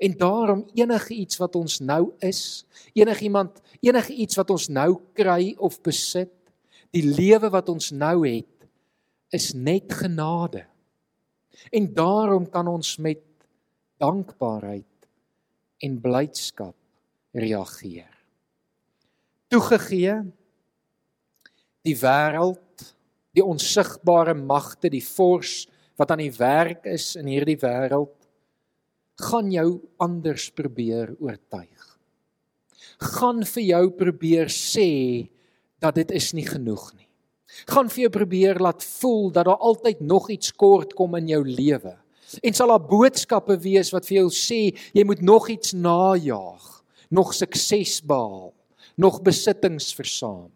En 0.00 0.16
daarom 0.16 0.64
enige 0.74 1.14
iets 1.14 1.36
wat 1.36 1.56
ons 1.60 1.78
nou 1.84 2.12
is, 2.24 2.64
enige 2.96 3.26
iemand, 3.28 3.60
enige 3.84 4.14
iets 4.16 4.38
wat 4.40 4.50
ons 4.50 4.70
nou 4.72 4.96
kry 5.12 5.52
of 5.60 5.76
besit, 5.84 6.32
die 6.90 7.04
lewe 7.04 7.50
wat 7.52 7.68
ons 7.68 7.90
nou 7.92 8.24
het, 8.24 8.48
is 9.30 9.52
net 9.52 9.92
genade. 9.92 10.64
En 11.70 11.90
daarom 11.94 12.48
kan 12.48 12.66
ons 12.66 12.96
met 12.96 13.20
dankbaarheid 14.00 15.10
en 15.84 16.00
blydskap 16.00 16.76
reageer. 17.36 18.19
Toegegee 19.50 20.14
die 21.82 21.96
wêreld, 21.96 22.84
die 23.34 23.42
onsigbare 23.42 24.34
magte, 24.36 24.90
die 24.92 25.02
forse 25.02 25.68
wat 25.98 26.12
aan 26.12 26.22
die 26.22 26.34
werk 26.36 26.86
is 26.88 27.14
in 27.18 27.28
hierdie 27.28 27.58
wêreld 27.60 28.14
gaan 29.20 29.50
jou 29.52 29.80
anders 30.00 30.48
probeer 30.56 31.12
oortuig. 31.20 31.86
Gaan 33.16 33.44
vir 33.48 33.64
jou 33.64 33.84
probeer 33.96 34.52
sê 34.52 34.90
dat 35.80 35.96
dit 35.98 36.12
is 36.16 36.30
nie 36.36 36.46
genoeg 36.46 36.86
nie. 36.96 37.08
Gaan 37.68 37.90
vir 37.90 38.06
jou 38.06 38.12
probeer 38.14 38.60
laat 38.62 38.84
voel 39.00 39.30
dat 39.34 39.48
daar 39.48 39.60
altyd 39.60 40.00
nog 40.00 40.30
iets 40.30 40.52
kort 40.52 40.94
kom 40.96 41.16
in 41.18 41.28
jou 41.28 41.42
lewe. 41.44 41.96
En 42.46 42.54
sal 42.54 42.70
daar 42.70 42.86
boodskappe 42.86 43.56
wees 43.60 43.90
wat 43.92 44.06
vir 44.06 44.22
jou 44.22 44.30
sê 44.32 44.60
jy 44.94 45.04
moet 45.04 45.20
nog 45.20 45.50
iets 45.50 45.74
najag, 45.74 46.68
nog 47.10 47.34
sukses 47.34 47.98
behaal, 48.06 48.52
nog 49.00 49.20
besittings 49.24 49.94
versamel. 49.96 50.52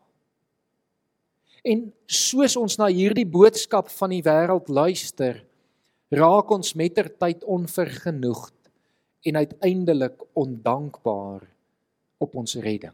En 1.64 1.86
soos 2.04 2.58
ons 2.60 2.76
na 2.76 2.90
hierdie 2.92 3.24
boodskap 3.24 3.88
van 3.96 4.12
die 4.12 4.20
wêreld 4.24 4.68
luister, 4.68 5.40
raak 6.12 6.50
ons 6.52 6.74
mettertyd 6.76 7.44
onvergenoegd 7.48 8.52
en 9.24 9.40
uiteindelik 9.40 10.20
ondankbaar 10.36 11.46
op 12.20 12.36
ons 12.36 12.58
redding. 12.60 12.92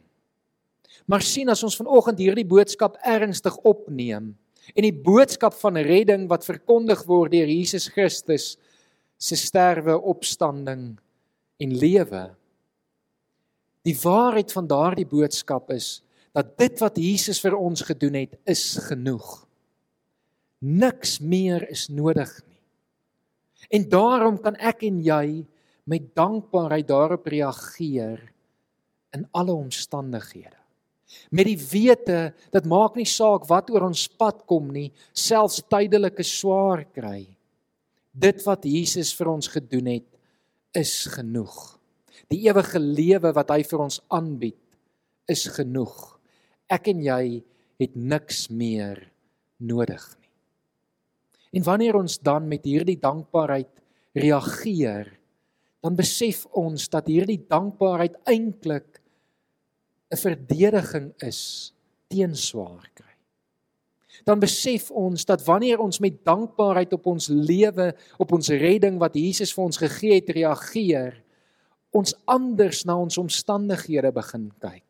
Maar 1.11 1.25
sien 1.27 1.51
as 1.51 1.63
ons 1.67 1.77
vanoggend 1.81 2.23
hierdie 2.23 2.47
boodskap 2.47 2.99
ernstig 3.03 3.57
opneem 3.67 4.33
en 4.71 4.87
die 4.87 4.95
boodskap 4.95 5.57
van 5.59 5.81
redding 5.83 6.29
wat 6.31 6.47
verkondig 6.47 7.03
word 7.09 7.35
deur 7.35 7.51
Jesus 7.51 7.89
Christus 7.91 8.53
se 9.21 9.37
sterwe, 9.37 9.97
opstanding 9.99 10.95
en 11.61 11.75
lewe. 11.77 12.23
Die 13.87 13.97
waarheid 13.97 14.53
van 14.53 14.69
daardie 14.69 15.09
boodskap 15.09 15.71
is 15.73 16.01
dat 16.37 16.53
dit 16.61 16.77
wat 16.83 16.99
Jesus 17.01 17.41
vir 17.43 17.57
ons 17.59 17.83
gedoen 17.89 18.19
het 18.21 18.37
is 18.49 18.77
genoeg. 18.87 19.29
Niks 20.61 21.19
meer 21.25 21.65
is 21.73 21.89
nodig 21.89 22.31
nie. 22.45 22.61
En 23.71 23.89
daarom 23.89 24.37
kan 24.43 24.57
ek 24.57 24.85
en 24.89 25.01
jy 25.05 25.43
met 25.89 26.13
dankbaarheid 26.17 26.87
daarop 26.89 27.27
reageer 27.27 28.21
in 29.17 29.27
alle 29.33 29.57
omstandighede. 29.57 30.57
Met 31.35 31.49
die 31.49 31.59
wete 31.59 32.21
dat 32.55 32.69
maak 32.71 32.95
nie 32.99 33.09
saak 33.09 33.49
wat 33.51 33.73
oor 33.73 33.89
ons 33.89 34.05
pad 34.21 34.45
kom 34.47 34.69
nie, 34.71 34.91
selfs 35.11 35.65
tydelike 35.67 36.23
swaar 36.27 36.85
kry. 36.95 37.25
Dit 38.13 38.45
wat 38.47 38.69
Jesus 38.69 39.11
vir 39.19 39.33
ons 39.33 39.51
gedoen 39.51 39.91
het, 39.97 40.07
is 40.77 41.09
genoeg. 41.11 41.80
Die 42.33 42.43
ewige 42.49 42.79
lewe 42.79 43.33
wat 43.37 43.51
hy 43.51 43.63
vir 43.67 43.85
ons 43.87 44.01
aanbied, 44.09 44.59
is 45.31 45.47
genoeg. 45.55 46.19
Ek 46.71 46.91
en 46.93 47.03
jy 47.05 47.23
het 47.81 47.97
niks 47.97 48.49
meer 48.51 49.03
nodig 49.63 50.03
nie. 50.19 50.29
En 51.59 51.67
wanneer 51.67 51.99
ons 51.99 52.19
dan 52.23 52.47
met 52.49 52.67
hierdie 52.67 52.99
dankbaarheid 53.01 53.71
reageer, 54.15 55.09
dan 55.81 55.97
besef 55.97 56.45
ons 56.57 56.89
dat 56.93 57.09
hierdie 57.09 57.41
dankbaarheid 57.49 58.19
eintlik 58.29 59.01
'n 60.11 60.19
verdediging 60.19 61.13
is 61.23 61.73
teen 62.11 62.35
swaar 62.35 62.91
kry. 62.95 63.07
Dan 64.27 64.41
besef 64.43 64.91
ons 64.91 65.25
dat 65.25 65.45
wanneer 65.47 65.81
ons 65.81 66.01
met 66.03 66.25
dankbaarheid 66.25 66.93
op 66.93 67.07
ons 67.07 67.29
lewe, 67.29 67.95
op 68.19 68.33
ons 68.33 68.49
redding 68.49 68.99
wat 68.99 69.15
Jesus 69.15 69.55
vir 69.55 69.65
ons 69.65 69.81
gegee 69.81 70.19
het, 70.19 70.31
reageer, 70.35 71.23
ons 71.97 72.15
anders 72.31 72.85
na 72.87 72.97
ons 72.99 73.19
omstandighede 73.19 74.13
begin 74.15 74.49
kyk. 74.63 74.87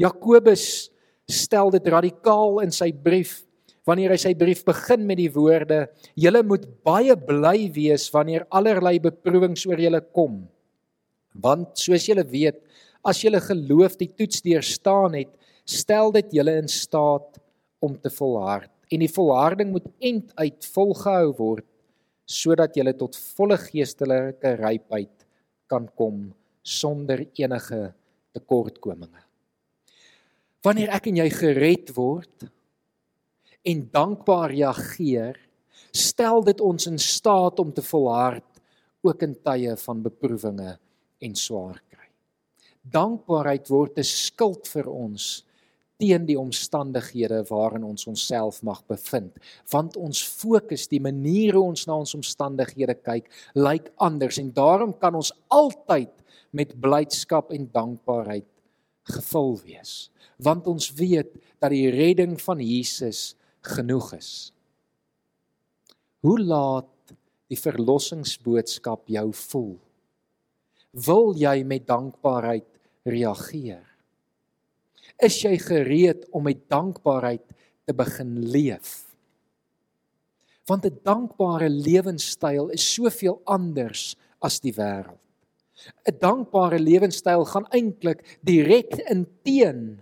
Jakobus 0.00 0.90
stel 1.28 1.70
dit 1.74 1.88
radikaal 1.92 2.62
in 2.64 2.72
sy 2.74 2.90
brief 2.92 3.42
wanneer 3.86 4.14
hy 4.14 4.20
sy 4.20 4.32
brief 4.38 4.62
begin 4.64 5.04
met 5.06 5.18
die 5.18 5.30
woorde: 5.32 5.88
"Julle 6.14 6.42
moet 6.46 6.64
baie 6.86 7.16
bly 7.16 7.68
wees 7.74 8.08
wanneer 8.14 8.46
allerlei 8.50 8.98
beproewings 9.02 9.66
oor 9.66 9.80
julle 9.80 10.00
kom. 10.14 10.46
Want 11.34 11.78
soos 11.78 12.06
julle 12.06 12.24
weet, 12.24 12.60
as 13.04 13.22
julle 13.24 13.40
geloof 13.40 13.96
die 13.98 14.12
toets 14.14 14.42
deurstaan 14.42 15.16
het, 15.18 15.32
stel 15.66 16.12
dit 16.12 16.38
julle 16.38 16.54
in 16.60 16.68
staat 16.68 17.40
om 17.80 17.96
te 17.98 18.10
volhard. 18.10 18.70
En 18.92 19.00
die 19.00 19.10
volharding 19.10 19.72
moet 19.72 19.88
end 20.00 20.32
uit 20.36 20.64
volgehou 20.74 21.32
word 21.38 21.66
sodat 22.26 22.76
julle 22.76 22.92
tot 22.94 23.16
volle 23.34 23.58
geestelike 23.58 24.54
rypheid 24.60 25.21
kan 25.72 25.88
kom 25.96 26.26
sonder 26.62 27.24
enige 27.32 27.80
tekortkominge. 28.36 29.24
Wanneer 30.62 30.92
ek 30.94 31.08
en 31.10 31.22
jy 31.22 31.28
gered 31.34 31.94
word 31.96 32.46
en 33.66 33.86
dankbaar 33.94 34.52
reageer, 34.52 35.38
stel 35.92 36.44
dit 36.46 36.60
ons 36.60 36.86
in 36.90 37.00
staat 37.02 37.58
om 37.62 37.72
te 37.74 37.82
volhard 37.82 38.46
ook 39.02 39.24
in 39.26 39.34
tye 39.42 39.74
van 39.80 40.04
beproewinge 40.04 40.76
en 41.22 41.34
swaar 41.38 41.80
Dankbaarheid 42.82 43.68
word 43.70 43.98
'n 43.98 44.04
skild 44.04 44.66
vir 44.66 44.88
ons 44.90 45.44
teen 46.02 46.24
die 46.26 46.38
omstandighede 46.38 47.44
waarin 47.46 47.84
ons 47.86 48.08
onsself 48.10 48.58
mag 48.66 48.80
bevind, 48.90 49.36
want 49.70 49.96
ons 49.96 50.22
fokus, 50.26 50.88
die 50.90 51.00
manier 51.02 51.54
hoe 51.54 51.68
ons 51.70 51.86
na 51.86 52.00
ons 52.02 52.16
omstandighede 52.18 52.96
kyk, 53.06 53.28
lyk 53.54 53.92
anders 54.02 54.40
en 54.42 54.50
daarom 54.56 54.96
kan 54.98 55.14
ons 55.14 55.30
altyd 55.54 56.10
met 56.50 56.74
blydskap 56.82 57.52
en 57.54 57.68
dankbaarheid 57.70 58.48
gevul 59.14 59.54
wees, 59.62 60.10
want 60.42 60.66
ons 60.70 60.90
weet 60.98 61.30
dat 61.62 61.70
die 61.70 61.90
redding 61.94 62.34
van 62.42 62.58
Jesus 62.62 63.32
genoeg 63.62 64.12
is. 64.18 64.32
Hoe 66.26 66.38
laat 66.38 67.14
die 67.50 67.58
verlossingsboodskap 67.58 69.06
jou 69.10 69.28
voel? 69.46 69.72
Wil 71.06 71.32
jy 71.38 71.56
met 71.66 71.86
dankbaarheid 71.86 72.68
reageer? 73.06 73.91
Is 75.20 75.42
jy 75.42 75.58
gereed 75.58 76.26
om 76.30 76.46
met 76.48 76.68
dankbaarheid 76.68 77.44
te 77.84 77.94
begin 77.94 78.38
leef? 78.50 79.08
Want 80.66 80.86
'n 80.86 80.98
dankbare 81.02 81.68
lewenstyl 81.68 82.68
is 82.70 82.94
soveel 82.94 83.40
anders 83.44 84.16
as 84.40 84.60
die 84.60 84.72
wêreld. 84.72 85.18
'n 86.06 86.18
Dankbare 86.18 86.78
lewenstyl 86.78 87.44
gaan 87.44 87.66
eintlik 87.70 88.38
direk 88.42 88.94
in 89.10 89.26
teen 89.42 90.00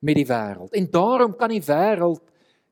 met 0.00 0.14
die 0.14 0.26
wêreld. 0.26 0.72
En 0.74 0.90
daarom 0.90 1.36
kan 1.36 1.48
die 1.48 1.62
wêreld 1.62 2.22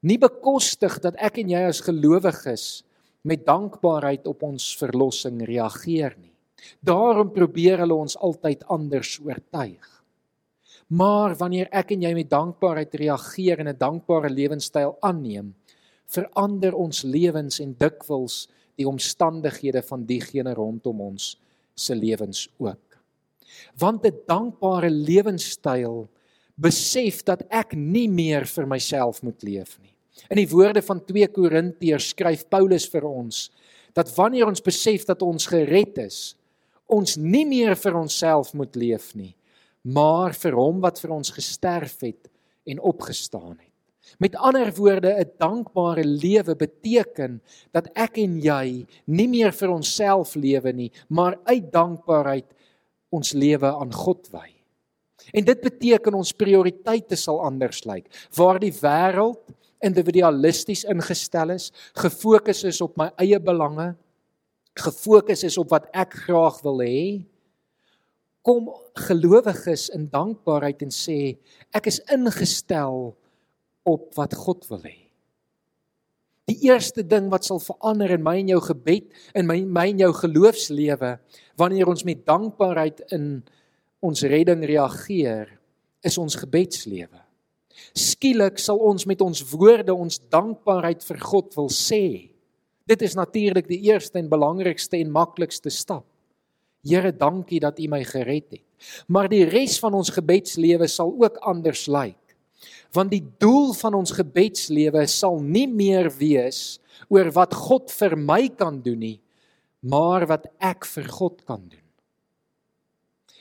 nie 0.01 0.19
bekostig 0.19 0.99
dat 1.01 1.15
ek 1.17 1.39
en 1.39 1.49
jy 1.49 1.63
as 1.69 1.81
gelowiges 1.81 2.83
met 3.23 3.47
dankbaarheid 3.47 4.27
op 4.27 4.43
ons 4.43 4.77
verlossing 4.81 5.43
reageer 5.45 6.17
nie. 6.19 6.33
Daarom 6.81 7.33
probeer 7.33 7.79
hulle 7.79 7.95
ons 7.95 8.17
altyd 8.17 8.65
anders 8.69 9.19
oortuig. 9.25 10.00
Maar 10.91 11.37
wanneer 11.39 11.69
ek 11.71 11.93
en 11.95 12.03
jy 12.03 12.11
met 12.17 12.31
dankbaarheid 12.31 12.95
reageer 12.99 13.61
en 13.63 13.69
'n 13.69 13.79
dankbare 13.79 14.31
lewenstyl 14.31 14.97
aanneem, 15.01 15.55
verander 16.07 16.75
ons 16.75 17.03
lewens 17.03 17.61
en 17.61 17.77
dikwels 17.79 18.49
die 18.75 18.89
omstandighede 18.89 19.83
van 19.83 20.05
diegene 20.05 20.55
rondom 20.55 21.01
ons 21.01 21.37
se 21.75 21.95
lewens 21.95 22.49
ook. 22.59 22.99
Want 23.79 24.05
'n 24.05 24.19
dankbare 24.27 24.91
lewenstyl 24.91 26.09
besef 26.57 27.23
dat 27.23 27.43
ek 27.51 27.75
nie 27.77 28.09
meer 28.09 28.47
vir 28.47 28.67
myself 28.67 29.23
moet 29.23 29.43
leef 29.43 29.79
nie. 29.81 29.95
In 30.29 30.37
die 30.37 30.49
woorde 30.49 30.83
van 30.83 31.05
2 31.05 31.29
Korintiërs 31.29 32.09
skryf 32.09 32.49
Paulus 32.49 32.89
vir 32.89 33.05
ons 33.05 33.51
dat 33.93 34.11
wanneer 34.17 34.47
ons 34.47 34.61
besef 34.63 35.05
dat 35.05 35.23
ons 35.23 35.47
gered 35.47 35.99
is, 35.99 36.37
ons 36.87 37.17
nie 37.17 37.47
meer 37.47 37.77
vir 37.77 37.97
onsself 37.97 38.53
moet 38.55 38.77
leef 38.77 39.15
nie, 39.15 39.35
maar 39.83 40.35
vir 40.37 40.57
hom 40.59 40.81
wat 40.81 41.01
vir 41.01 41.15
ons 41.15 41.33
gesterf 41.35 42.01
het 42.05 42.31
en 42.69 42.81
opgestaan 42.81 43.59
het. 43.59 43.71
Met 44.19 44.37
ander 44.37 44.73
woorde, 44.75 45.13
'n 45.21 45.33
dankbare 45.39 46.05
lewe 46.05 46.57
beteken 46.57 47.43
dat 47.73 47.89
ek 47.95 48.19
en 48.19 48.41
jy 48.41 48.87
nie 49.07 49.29
meer 49.29 49.53
vir 49.53 49.71
onsself 49.71 50.35
lewe 50.35 50.73
nie, 50.73 50.93
maar 51.09 51.39
uit 51.45 51.73
dankbaarheid 51.73 52.47
ons 53.11 53.33
lewe 53.33 53.67
aan 53.67 53.93
God 53.93 54.29
wy. 54.33 54.49
En 55.33 55.45
dit 55.45 55.61
beteken 55.61 56.15
ons 56.15 56.33
prioriteite 56.33 57.17
sal 57.17 57.41
anders 57.41 57.85
lyk. 57.85 58.07
Waar 58.37 58.59
die 58.59 58.73
wêreld 58.73 59.41
individualisties 59.81 60.85
ingestel 60.85 61.51
is, 61.51 61.71
gefokus 61.95 62.65
is 62.65 62.81
op 62.81 62.97
my 62.97 63.11
eie 63.17 63.39
belange, 63.41 63.95
gefokus 64.75 65.45
is 65.45 65.59
op 65.59 65.71
wat 65.71 65.89
ek 65.93 66.15
graag 66.27 66.61
wil 66.63 66.81
hê, 66.85 67.25
kom 68.47 68.71
gelowiges 69.09 69.89
in 69.95 70.09
dankbaarheid 70.13 70.83
en 70.87 70.93
sê 70.95 71.37
ek 71.77 71.91
is 71.91 72.01
ingestel 72.13 73.13
op 73.89 74.11
wat 74.17 74.35
God 74.37 74.65
wil 74.71 74.83
hê. 74.85 74.97
Die 76.51 76.67
eerste 76.67 77.05
ding 77.07 77.29
wat 77.31 77.47
sal 77.47 77.61
verander 77.63 78.11
in 78.17 78.25
my 78.27 78.35
en 78.41 78.51
jou 78.51 78.61
gebed 78.65 79.07
en 79.39 79.47
my 79.47 79.61
my 79.63 79.87
en 79.93 80.03
jou 80.03 80.11
geloofslewe 80.19 81.15
wanneer 81.61 81.91
ons 81.93 82.03
met 82.09 82.25
dankbaarheid 82.27 83.05
in 83.15 83.27
ons 84.01 84.23
redding 84.25 84.65
reageer, 84.65 85.51
is 86.03 86.17
ons 86.19 86.39
gebedslewe. 86.41 87.21
Skielik 87.97 88.59
sal 88.59 88.81
ons 88.81 89.07
met 89.09 89.21
ons 89.21 89.43
woorde 89.53 89.95
ons 89.95 90.21
dankbaarheid 90.33 91.05
vir 91.05 91.21
God 91.23 91.53
wil 91.59 91.69
sê. 91.73 92.33
Dit 92.89 93.05
is 93.07 93.15
natuurlik 93.15 93.69
die 93.69 93.83
eerste 93.93 94.19
en 94.19 94.31
belangrikste 94.33 94.99
en 94.99 95.13
maklikste 95.13 95.71
stap. 95.71 96.10
Here, 96.87 97.13
dankie 97.13 97.61
dat 97.61 97.79
U 97.79 97.89
my 97.93 98.01
gered 98.09 98.49
het. 98.55 98.65
Maar 99.13 99.29
die 99.29 99.45
res 99.45 99.77
van 99.83 99.95
ons 99.99 100.13
gebedslewe 100.15 100.89
sal 100.89 101.13
ook 101.13 101.37
anders 101.45 101.85
lyk. 101.91 102.17
Want 102.97 103.13
die 103.13 103.25
doel 103.39 103.75
van 103.77 103.95
ons 103.95 104.15
gebedslewe 104.17 105.05
sal 105.07 105.39
nie 105.45 105.69
meer 105.69 106.09
wees 106.19 106.81
oor 107.13 107.31
wat 107.37 107.55
God 107.55 107.93
vir 107.93 108.17
my 108.19 108.49
kan 108.49 108.81
doen 108.83 108.99
nie, 109.01 109.19
maar 109.81 110.27
wat 110.29 110.49
ek 110.59 110.89
vir 110.89 111.07
God 111.13 111.45
kan 111.47 111.63
doen. 111.69 111.85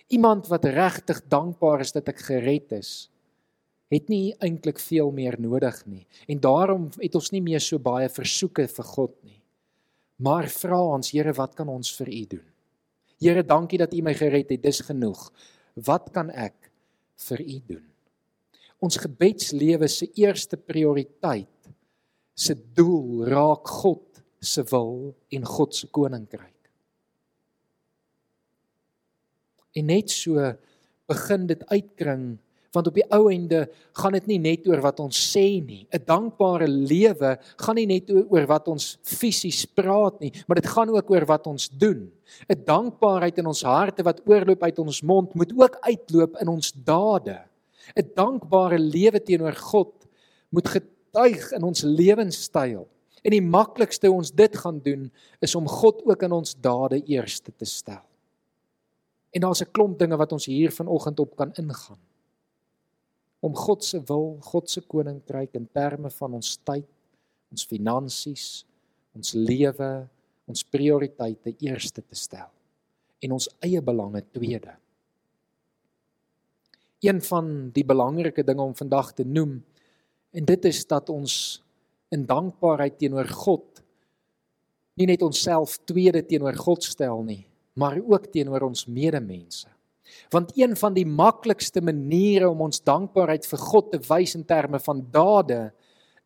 Iemand 0.09 0.49
wat 0.49 0.65
regtig 0.65 1.21
dankbaar 1.29 1.83
is 1.85 1.93
dat 1.93 2.09
ek 2.09 2.21
gered 2.29 2.73
is, 2.77 3.09
het 3.89 4.09
nie 4.09 4.35
eintlik 4.37 4.79
veel 4.81 5.09
meer 5.13 5.39
nodig 5.41 5.77
nie 5.89 6.05
en 6.29 6.41
daarom 6.41 6.89
het 7.01 7.15
ons 7.17 7.31
nie 7.33 7.41
meer 7.41 7.61
so 7.63 7.81
baie 7.81 8.09
versoeke 8.09 8.67
vir 8.69 8.89
God 8.93 9.15
nie. 9.25 9.39
Maar 10.21 10.49
vra 10.51 10.81
ons 10.97 11.13
Here, 11.13 11.33
wat 11.33 11.55
kan 11.57 11.69
ons 11.71 11.89
vir 11.97 12.11
U 12.11 12.23
doen? 12.35 12.48
Here, 13.19 13.43
dankie 13.43 13.79
dat 13.81 13.93
U 13.93 14.01
my 14.03 14.13
gered 14.15 14.51
het. 14.53 14.63
Dis 14.63 14.81
genoeg. 14.87 15.27
Wat 15.75 16.09
kan 16.15 16.31
ek 16.31 16.71
vir 17.27 17.43
U 17.43 17.57
doen? 17.67 17.85
Ons 18.79 18.99
gebedslewe 19.03 19.89
se 19.91 20.07
eerste 20.15 20.55
prioriteit 20.57 21.71
se 22.39 22.55
doel 22.55 23.25
raak 23.27 23.67
God 23.67 24.21
se 24.39 24.63
wil 24.71 25.11
en 25.35 25.43
God 25.45 25.75
se 25.75 25.89
koninkryk. 25.91 26.55
En 29.75 29.89
net 29.91 30.11
so 30.11 30.39
begin 31.09 31.47
dit 31.49 31.65
uitkring 31.67 32.23
Want 32.71 32.87
op 32.87 32.93
die 32.93 33.05
ou 33.09 33.31
ende 33.33 33.63
gaan 33.97 34.13
dit 34.13 34.27
nie 34.29 34.39
net 34.39 34.67
oor 34.69 34.81
wat 34.83 34.99
ons 35.01 35.17
sê 35.17 35.57
nie. 35.65 35.87
'n 35.89 36.05
Dankbare 36.05 36.67
lewe 36.67 37.37
gaan 37.57 37.75
nie 37.75 37.87
net 37.87 38.11
oor 38.11 38.45
wat 38.45 38.67
ons 38.67 38.97
fisies 39.01 39.65
praat 39.65 40.19
nie, 40.19 40.31
maar 40.47 40.61
dit 40.61 40.69
gaan 40.69 40.89
ook 40.89 41.09
oor 41.09 41.25
wat 41.25 41.47
ons 41.47 41.69
doen. 41.69 42.11
'n 42.49 42.63
Dankbaarheid 42.65 43.37
in 43.37 43.47
ons 43.47 43.63
harte 43.63 44.03
wat 44.03 44.21
oorloop 44.25 44.63
uit 44.63 44.79
ons 44.79 45.01
mond 45.01 45.33
moet 45.33 45.51
ook 45.57 45.77
uitloop 45.81 46.37
in 46.41 46.47
ons 46.47 46.71
dade. 46.71 47.41
'n 47.95 48.11
Dankbare 48.15 48.79
lewe 48.79 49.19
teenoor 49.19 49.55
God 49.55 50.05
moet 50.49 50.67
getuig 50.67 51.51
in 51.51 51.63
ons 51.63 51.81
lewenstyl. 51.81 52.87
En 53.23 53.31
die 53.31 53.43
maklikste 53.43 54.11
ons 54.11 54.31
dit 54.31 54.57
gaan 54.57 54.79
doen 54.79 55.11
is 55.41 55.55
om 55.55 55.67
God 55.67 56.05
ook 56.05 56.21
in 56.23 56.31
ons 56.31 56.55
dade 56.55 57.01
eerste 57.05 57.51
te 57.51 57.65
stel. 57.65 58.05
En 59.33 59.41
daar's 59.41 59.61
'n 59.61 59.71
klomp 59.71 59.99
dinge 59.99 60.17
wat 60.17 60.31
ons 60.31 60.45
hier 60.45 60.71
vanoggend 60.71 61.19
op 61.19 61.35
kan 61.35 61.51
ingaan. 61.53 61.99
Om 63.39 63.55
God 63.55 63.83
se 63.83 64.01
wil, 64.09 64.37
God 64.43 64.69
se 64.69 64.81
koninkryk 64.81 65.53
in 65.55 65.67
terme 65.71 66.11
van 66.11 66.35
ons 66.39 66.57
tyd, 66.67 66.87
ons 67.49 67.65
finansies, 67.65 68.47
ons 69.15 69.33
lewe, 69.33 69.91
ons 70.49 70.65
prioriteite 70.65 71.53
eerste 71.61 72.01
te 72.01 72.17
stel 72.17 72.49
en 73.19 73.35
ons 73.35 73.49
eie 73.65 73.81
belange 73.83 74.21
tweede. 74.31 74.73
Een 77.03 77.19
van 77.23 77.69
die 77.75 77.85
belangrike 77.87 78.43
dinge 78.47 78.63
om 78.63 78.75
vandag 78.75 79.13
te 79.15 79.25
noem 79.27 79.59
en 80.35 80.45
dit 80.45 80.65
is 80.69 80.83
dat 80.87 81.09
ons 81.11 81.33
in 82.13 82.25
dankbaarheid 82.27 82.97
teenoor 82.99 83.27
God 83.31 83.83
nie 84.99 85.07
net 85.07 85.23
onsself 85.23 85.77
tweede 85.87 86.21
teenoor 86.27 86.57
God 86.59 86.83
stel 86.83 87.21
nie, 87.23 87.45
maar 87.79 87.99
ook 88.03 88.27
teenoor 88.33 88.65
ons 88.67 88.83
medemense. 88.91 89.69
Want 90.29 90.51
een 90.57 90.75
van 90.77 90.93
die 90.93 91.05
maklikste 91.05 91.81
maniere 91.81 92.49
om 92.49 92.61
ons 92.61 92.83
dankbaarheid 92.83 93.47
vir 93.49 93.59
God 93.59 93.91
te 93.91 93.99
wys 94.09 94.35
in 94.35 94.45
terme 94.45 94.79
van 94.79 95.03
dade 95.11 95.71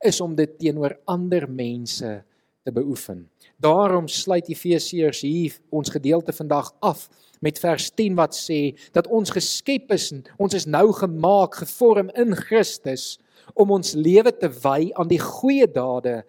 is 0.03 0.21
om 0.21 0.35
dit 0.35 0.57
teenoor 0.59 0.97
ander 1.05 1.47
mense 1.49 2.23
te 2.63 2.71
beoefen. 2.71 3.29
Daarom 3.57 4.07
sluit 4.07 4.49
Efesiërs 4.49 5.21
hier 5.21 5.55
ons 5.69 5.91
gedeelte 5.91 6.33
vandag 6.33 6.71
af 6.79 7.07
met 7.39 7.59
vers 7.59 7.89
10 7.91 8.15
wat 8.15 8.35
sê 8.35 8.73
dat 8.95 9.07
ons 9.07 9.31
geskep 9.35 9.91
is, 9.91 10.11
ons 10.37 10.53
is 10.53 10.65
nou 10.65 10.91
gemaak, 10.95 11.59
gevorm 11.63 12.11
in 12.15 12.35
Christus 12.35 13.17
om 13.53 13.71
ons 13.75 13.95
lewe 13.99 14.31
te 14.31 14.49
wy 14.63 14.91
aan 14.95 15.11
die 15.11 15.19
goeie 15.19 15.67
dade 15.67 16.21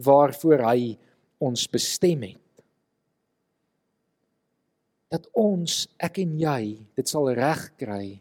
waarvoor 0.00 0.64
hy 0.72 0.96
ons 1.42 1.68
bestem 1.68 2.24
het 2.24 2.41
dat 5.12 5.28
ons 5.36 5.84
ek 6.00 6.22
en 6.22 6.36
jy 6.40 6.60
dit 6.96 7.08
sal 7.08 7.28
regkry 7.36 8.16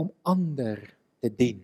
om 0.00 0.10
ander 0.26 0.80
te 1.22 1.30
dien 1.30 1.60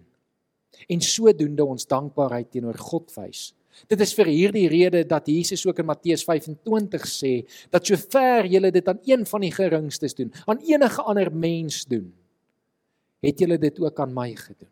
en 0.87 1.03
sodoende 1.03 1.65
ons 1.67 1.89
dankbaarheid 1.91 2.53
teenoor 2.53 2.79
God 2.79 3.11
wys. 3.17 3.49
Dit 3.91 4.01
is 4.03 4.13
vir 4.15 4.31
hierdie 4.31 4.67
rede 4.71 5.03
dat 5.07 5.27
Jesus 5.31 5.65
ook 5.67 5.81
in 5.83 5.89
Matteus 5.89 6.23
25 6.27 7.07
sê 7.11 7.33
dat 7.73 7.87
sover 7.87 8.47
jy 8.47 8.63
dit 8.71 8.91
aan 8.91 9.01
een 9.07 9.25
van 9.27 9.45
die 9.45 9.55
geringstes 9.55 10.15
doen, 10.19 10.33
aan 10.47 10.63
enige 10.67 11.03
ander 11.03 11.31
mens 11.35 11.85
doen, 11.87 12.09
het 13.23 13.41
jy 13.41 13.59
dit 13.59 13.81
ook 13.83 14.01
aan 14.03 14.15
my 14.15 14.31
gedoen. 14.39 14.71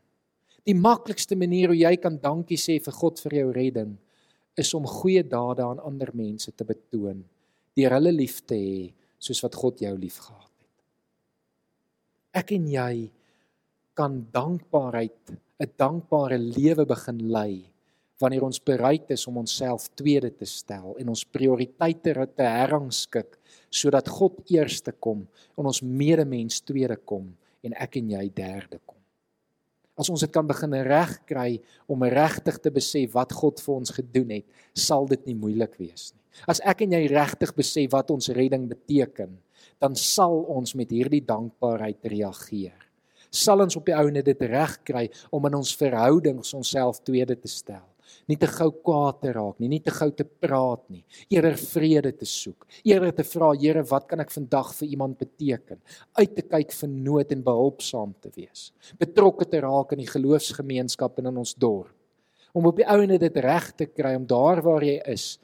Die 0.67 0.75
maklikste 0.75 1.39
manier 1.39 1.71
hoe 1.71 1.79
jy 1.79 1.95
kan 2.03 2.19
dankie 2.23 2.59
sê 2.59 2.79
vir 2.83 2.95
God 2.95 3.23
vir 3.23 3.39
jou 3.41 3.49
redding 3.55 3.95
is 4.59 4.73
om 4.75 4.87
goeie 4.89 5.23
dade 5.27 5.63
aan 5.63 5.83
ander 5.85 6.11
mense 6.15 6.51
te 6.55 6.65
betoon, 6.67 7.21
deur 7.77 7.95
hulle 7.99 8.15
lief 8.15 8.41
te 8.47 8.59
hê 8.59 8.79
soos 9.19 9.43
wat 9.45 9.55
God 9.55 9.81
jou 9.81 9.95
liefgehad 9.99 10.51
het. 10.51 10.75
Ek 12.43 12.53
en 12.57 12.67
jy 12.69 13.11
kan 13.97 14.27
dankbaarheid, 14.33 15.33
'n 15.61 15.73
dankbare 15.77 16.39
lewe 16.39 16.85
begin 16.85 17.33
lei 17.33 17.73
wanneer 18.21 18.45
ons 18.47 18.61
bereid 18.63 19.11
is 19.13 19.27
om 19.29 19.37
onsself 19.37 19.89
tweede 19.95 20.31
te 20.31 20.49
stel 20.49 20.97
en 21.01 21.13
ons 21.13 21.25
prioriteite 21.25 22.15
te 22.37 22.43
herrangskik 22.43 23.37
sodat 23.71 24.09
God 24.09 24.41
eerste 24.53 24.93
kom 24.93 25.27
en 25.57 25.69
ons 25.69 25.83
medemens 25.83 26.61
tweede 26.65 26.97
kom 26.97 27.29
en 27.63 27.77
ek 27.77 27.99
en 28.01 28.11
jy 28.17 28.31
derde 28.33 28.81
kom. 28.85 28.97
As 29.97 30.11
ons 30.13 30.21
dit 30.21 30.33
kan 30.33 30.47
begin 30.47 30.77
regkry 30.85 31.57
om 31.89 32.05
regtig 32.05 32.59
te 32.61 32.73
besef 32.73 33.15
wat 33.17 33.33
God 33.33 33.61
vir 33.65 33.75
ons 33.75 33.95
gedoen 33.97 34.35
het, 34.39 34.47
sal 34.77 35.09
dit 35.09 35.23
nie 35.27 35.37
moeilik 35.37 35.77
wees 35.81 36.13
nie. 36.13 36.23
As 36.45 36.61
ek 36.61 36.85
en 36.85 36.93
jy 36.99 37.07
regtig 37.09 37.55
besef 37.57 37.91
wat 37.95 38.13
ons 38.13 38.29
redding 38.37 38.69
beteken, 38.69 39.33
dan 39.81 39.97
sal 39.97 40.45
ons 40.53 40.77
met 40.77 40.91
hierdie 40.93 41.25
dankbaarheid 41.25 42.05
reageer. 42.13 42.77
Sal 43.33 43.65
ons 43.65 43.77
op 43.77 43.89
die 43.89 43.97
ouene 43.97 44.23
dit 44.25 44.47
regkry 44.49 45.09
om 45.35 45.49
in 45.49 45.59
ons 45.59 45.75
verhoudings 45.77 46.55
onsself 46.57 47.03
tweede 47.05 47.37
te 47.41 47.51
stel. 47.51 47.85
Nie 48.31 48.37
te 48.39 48.47
gou 48.51 48.69
kwaad 48.87 49.19
te 49.23 49.33
raak 49.35 49.59
nie, 49.63 49.69
nie 49.71 49.83
te 49.83 49.93
gou 49.95 50.09
te 50.15 50.25
praat 50.25 50.83
nie, 50.95 51.03
eerder 51.33 51.57
vrede 51.59 52.13
te 52.15 52.27
soek. 52.27 52.67
Eerder 52.87 53.13
te 53.15 53.27
vra, 53.27 53.53
Here, 53.59 53.83
wat 53.91 54.07
kan 54.11 54.23
ek 54.23 54.33
vandag 54.35 54.73
vir 54.79 54.95
iemand 54.95 55.19
beteken? 55.19 55.81
Uit 56.19 56.37
te 56.39 56.45
kyk 56.47 56.75
vir 56.75 56.93
nood 56.93 57.35
en 57.35 57.45
behulpsaam 57.47 58.15
te 58.23 58.31
wees. 58.37 58.71
Betrokke 58.99 59.49
te 59.51 59.63
raak 59.65 59.95
in 59.95 60.05
die 60.05 60.11
geloofsgemeenskap 60.11 61.19
en 61.21 61.33
in 61.33 61.43
ons 61.43 61.55
dorp. 61.59 61.93
Om 62.57 62.71
op 62.71 62.79
die 62.79 62.87
ouene 62.89 63.19
dit 63.21 63.43
reg 63.45 63.67
te 63.77 63.85
kry 63.91 64.15
om 64.17 64.25
daar 64.27 64.63
waar 64.65 64.87
jy 64.87 64.97
is, 65.13 65.35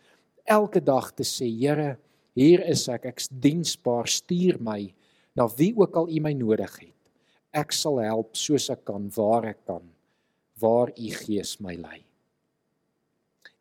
elke 0.44 0.80
dag 0.80 1.10
te 1.14 1.24
sê, 1.26 1.46
Here, 1.48 1.96
hier 2.34 2.62
is 2.68 2.86
ek, 2.88 3.06
ek's 3.12 3.28
diensbaar, 3.28 4.08
stuur 4.08 4.58
my 4.62 4.80
na 5.36 5.46
wie 5.56 5.72
ook 5.76 5.96
al 5.96 6.10
U 6.12 6.20
my 6.24 6.32
nodig 6.36 6.72
het. 6.80 6.98
Ek 7.52 7.72
sal 7.76 8.00
help 8.00 8.36
soos 8.36 8.70
ek 8.72 8.84
kan, 8.88 9.08
waar 9.16 9.50
ek 9.52 9.60
kan, 9.68 9.84
waar 10.60 10.92
U 10.92 11.12
Gees 11.22 11.58
my 11.60 11.76
lei. 11.76 12.00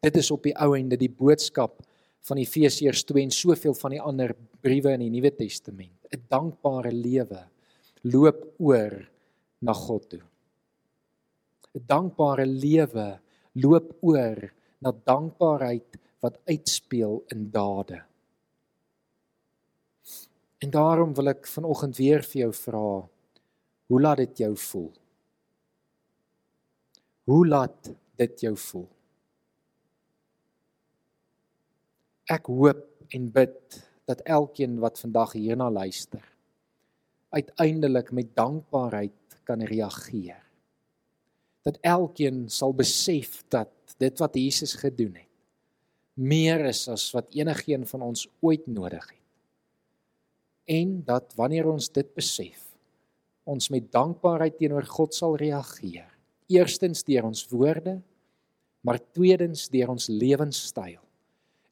Dit 0.01 0.17
is 0.17 0.31
op 0.33 0.47
die 0.47 0.55
ou 0.57 0.73
einde 0.75 0.97
die 0.97 1.11
boodskap 1.11 1.83
van 2.25 2.39
Efesiërs 2.41 3.03
2 3.09 3.25
en 3.27 3.33
soveel 3.33 3.75
van 3.77 3.95
die 3.95 4.01
ander 4.01 4.33
briewe 4.61 4.95
in 4.95 5.05
die 5.05 5.13
Nuwe 5.13 5.31
Testament. 5.35 5.97
'n 6.11 6.23
Dankbare 6.29 6.91
lewe 6.91 7.47
loop 8.03 8.55
oor 8.59 8.93
na 9.61 9.73
God 9.73 10.09
toe. 10.09 10.23
'n 11.75 11.85
Dankbare 11.87 12.45
lewe 12.45 13.19
loop 13.55 13.97
oor 14.01 14.51
na 14.81 14.91
dankbaarheid 14.91 15.97
wat 16.21 16.39
uitspeel 16.45 17.23
in 17.33 17.49
dade. 17.51 18.03
En 20.61 20.69
daarom 20.69 21.13
wil 21.17 21.33
ek 21.33 21.47
vanoggend 21.49 21.97
weer 21.97 22.21
vir 22.23 22.43
jou 22.45 22.51
vra, 22.53 22.87
hoe 23.89 24.01
laat 24.01 24.21
dit 24.21 24.43
jou 24.45 24.51
voel? 24.69 24.91
Hoe 27.29 27.41
laat 27.47 27.89
dit 28.21 28.43
jou 28.45 28.53
voel? 28.57 28.89
Ek 32.29 32.45
hoop 32.45 32.85
en 33.11 33.31
bid 33.33 33.81
dat 34.07 34.21
elkeen 34.29 34.77
wat 34.79 35.01
vandag 35.01 35.33
hierna 35.35 35.69
luister 35.73 36.21
uiteindelik 37.31 38.11
met 38.11 38.35
dankbaarheid 38.35 39.39
kan 39.43 39.63
reageer. 39.63 40.43
Dat 41.63 41.77
elkeen 41.81 42.49
sal 42.49 42.73
besef 42.75 43.43
dat 43.47 43.71
dit 43.97 44.19
wat 44.19 44.35
Jesus 44.35 44.73
gedoen 44.73 45.15
het 45.15 45.30
meer 46.19 46.65
is 46.69 46.87
as 46.91 47.07
wat 47.15 47.31
enigiemand 47.35 47.89
van 47.89 48.01
ons 48.11 48.27
ooit 48.41 48.67
nodig 48.67 49.03
het. 49.07 49.19
En 50.71 51.01
dat 51.05 51.33
wanneer 51.35 51.67
ons 51.67 51.89
dit 51.89 52.07
besef, 52.15 52.67
ons 53.43 53.69
met 53.73 53.91
dankbaarheid 53.91 54.57
teenoor 54.59 54.85
God 54.87 55.15
sal 55.15 55.35
reageer. 55.39 56.07
Eerstens 56.51 57.03
deur 57.07 57.25
ons 57.31 57.45
woorde, 57.49 57.97
maar 58.85 58.99
tweedens 59.13 59.67
deur 59.71 59.93
ons 59.93 60.07
lewenstyl. 60.07 60.99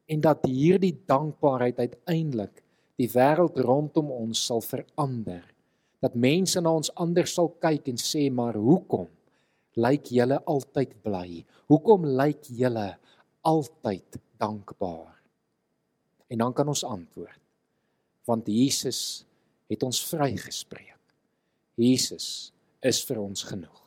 En 0.09 0.21
dat 0.21 0.45
hierdie 0.49 0.95
dankbaarheid 1.07 1.79
uiteindelik 1.79 2.63
die 2.99 3.09
wêreld 3.13 3.59
rondom 3.63 4.09
ons 4.11 4.41
sal 4.49 4.63
verander. 4.65 5.43
Dat 6.01 6.15
mense 6.15 6.59
na 6.61 6.73
ons 6.79 6.91
anders 6.95 7.35
sal 7.35 7.51
kyk 7.61 7.91
en 7.91 7.99
sê 8.01 8.27
maar 8.31 8.57
hoekom 8.57 9.07
lyk 9.79 10.09
julle 10.11 10.39
altyd 10.49 10.95
bly? 11.05 11.43
Hoekom 11.69 12.07
lyk 12.17 12.49
julle 12.49 12.89
altyd 13.47 14.19
dankbaar. 14.39 15.17
En 16.29 16.37
dan 16.37 16.53
kan 16.53 16.67
ons 16.67 16.83
antwoord. 16.83 17.41
Want 18.25 18.47
Jesus 18.47 19.25
het 19.69 19.83
ons 19.83 20.01
vrygespreek. 20.09 20.97
Jesus 21.79 22.51
is 22.85 23.01
vir 23.07 23.21
ons 23.21 23.43
genoeg. 23.47 23.77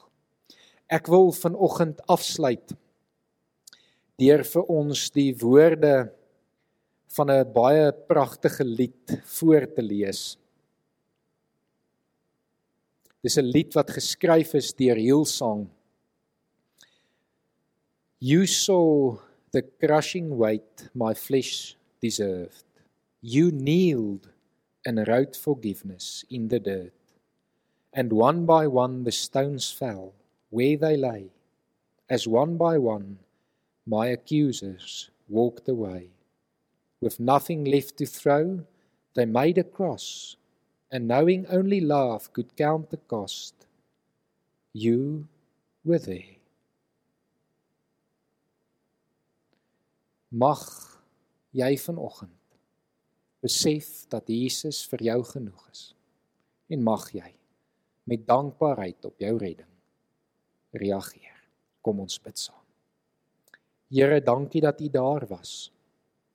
Ek 0.92 1.08
wil 1.10 1.32
vanoggend 1.32 2.02
afsluit 2.12 2.74
deur 4.20 4.44
vir 4.46 4.68
ons 4.70 5.08
die 5.10 5.32
woorde 5.40 6.12
van 7.16 7.30
'n 7.30 7.52
baie 7.52 7.92
pragtige 7.92 8.64
lied 8.64 9.20
voor 9.24 9.66
te 9.66 9.82
lees. 9.82 10.36
Dis 13.22 13.38
'n 13.38 13.50
lied 13.54 13.74
wat 13.74 13.90
geskryf 13.90 14.54
is 14.54 14.72
deur 14.72 14.96
Hillsong. 14.96 15.68
You 18.18 18.46
saw 18.46 19.18
the 19.52 19.62
crushing 19.62 20.36
weight 20.36 20.88
my 20.94 21.14
flesh 21.14 21.76
deserved. 22.00 22.64
You 23.20 23.50
kneeled 23.52 24.30
and 24.84 25.06
wrote 25.06 25.36
forgiveness 25.36 26.24
in 26.30 26.48
the 26.48 26.58
dirt. 26.60 26.92
and 27.92 28.12
one 28.12 28.46
by 28.46 28.66
one 28.66 29.04
the 29.04 29.12
stones 29.12 29.70
fell 29.70 30.14
where 30.50 30.76
they 30.76 30.96
lay 30.96 31.30
as 32.08 32.26
one 32.26 32.56
by 32.56 32.78
one 32.78 33.18
my 33.86 34.06
accusers 34.08 35.10
walked 35.28 35.68
away 35.68 36.08
with 37.00 37.20
nothing 37.20 37.64
left 37.64 37.96
to 37.98 38.06
throw 38.06 38.64
they 39.14 39.26
made 39.26 39.58
a 39.58 39.64
cross 39.64 40.36
and 40.90 41.06
knowing 41.08 41.46
only 41.48 41.80
love 41.80 42.32
could 42.32 42.56
count 42.56 42.90
the 42.90 43.02
cost 43.14 43.66
you 44.72 45.26
were 45.84 45.98
there 45.98 46.36
mag 50.32 50.62
jy 51.52 51.76
vanoggend 51.76 52.56
besef 53.44 54.06
dat 54.08 54.30
Jesus 54.32 54.80
vir 54.88 55.04
jou 55.10 55.18
genoeg 55.34 55.66
is 55.68 55.82
en 56.72 56.84
mag 56.86 57.04
jy 57.12 57.28
met 58.08 58.24
dankbaarheid 58.26 59.04
op 59.04 59.20
jou 59.20 59.34
redding 59.36 59.68
reageer. 60.72 61.36
Kom 61.84 62.00
ons 62.00 62.16
bid 62.22 62.38
saam. 62.38 62.62
Here, 63.92 64.22
dankie 64.24 64.62
dat 64.64 64.80
U 64.80 64.88
daar 64.88 65.26
was. 65.28 65.68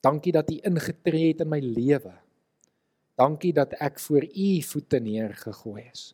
Dankie 0.04 0.32
dat 0.36 0.52
U 0.52 0.60
ingetree 0.70 1.32
het 1.32 1.42
in 1.42 1.50
my 1.50 1.60
lewe. 1.64 2.14
Dankie 3.18 3.54
dat 3.56 3.74
ek 3.82 3.98
voor 4.04 4.28
U 4.28 4.50
voete 4.62 5.00
neergegooi 5.02 5.88
is. 5.90 6.12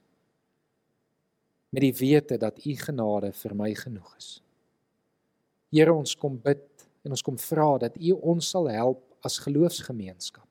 Met 1.73 1.83
die 1.83 1.95
wete 1.99 2.37
dat 2.39 2.63
U 2.63 2.75
genade 2.79 3.33
vir 3.35 3.55
my 3.59 3.73
genoeg 3.75 4.15
is. 4.17 4.29
Here, 5.73 5.91
ons 5.91 6.15
kom 6.15 6.37
bid 6.39 6.63
en 7.03 7.11
ons 7.11 7.21
kom 7.21 7.37
vra 7.37 7.77
dat 7.77 7.97
U 7.99 8.11
ons 8.33 8.49
sal 8.49 8.69
help 8.69 9.03
as 9.21 9.39
geloofsgemeenskap 9.43 10.47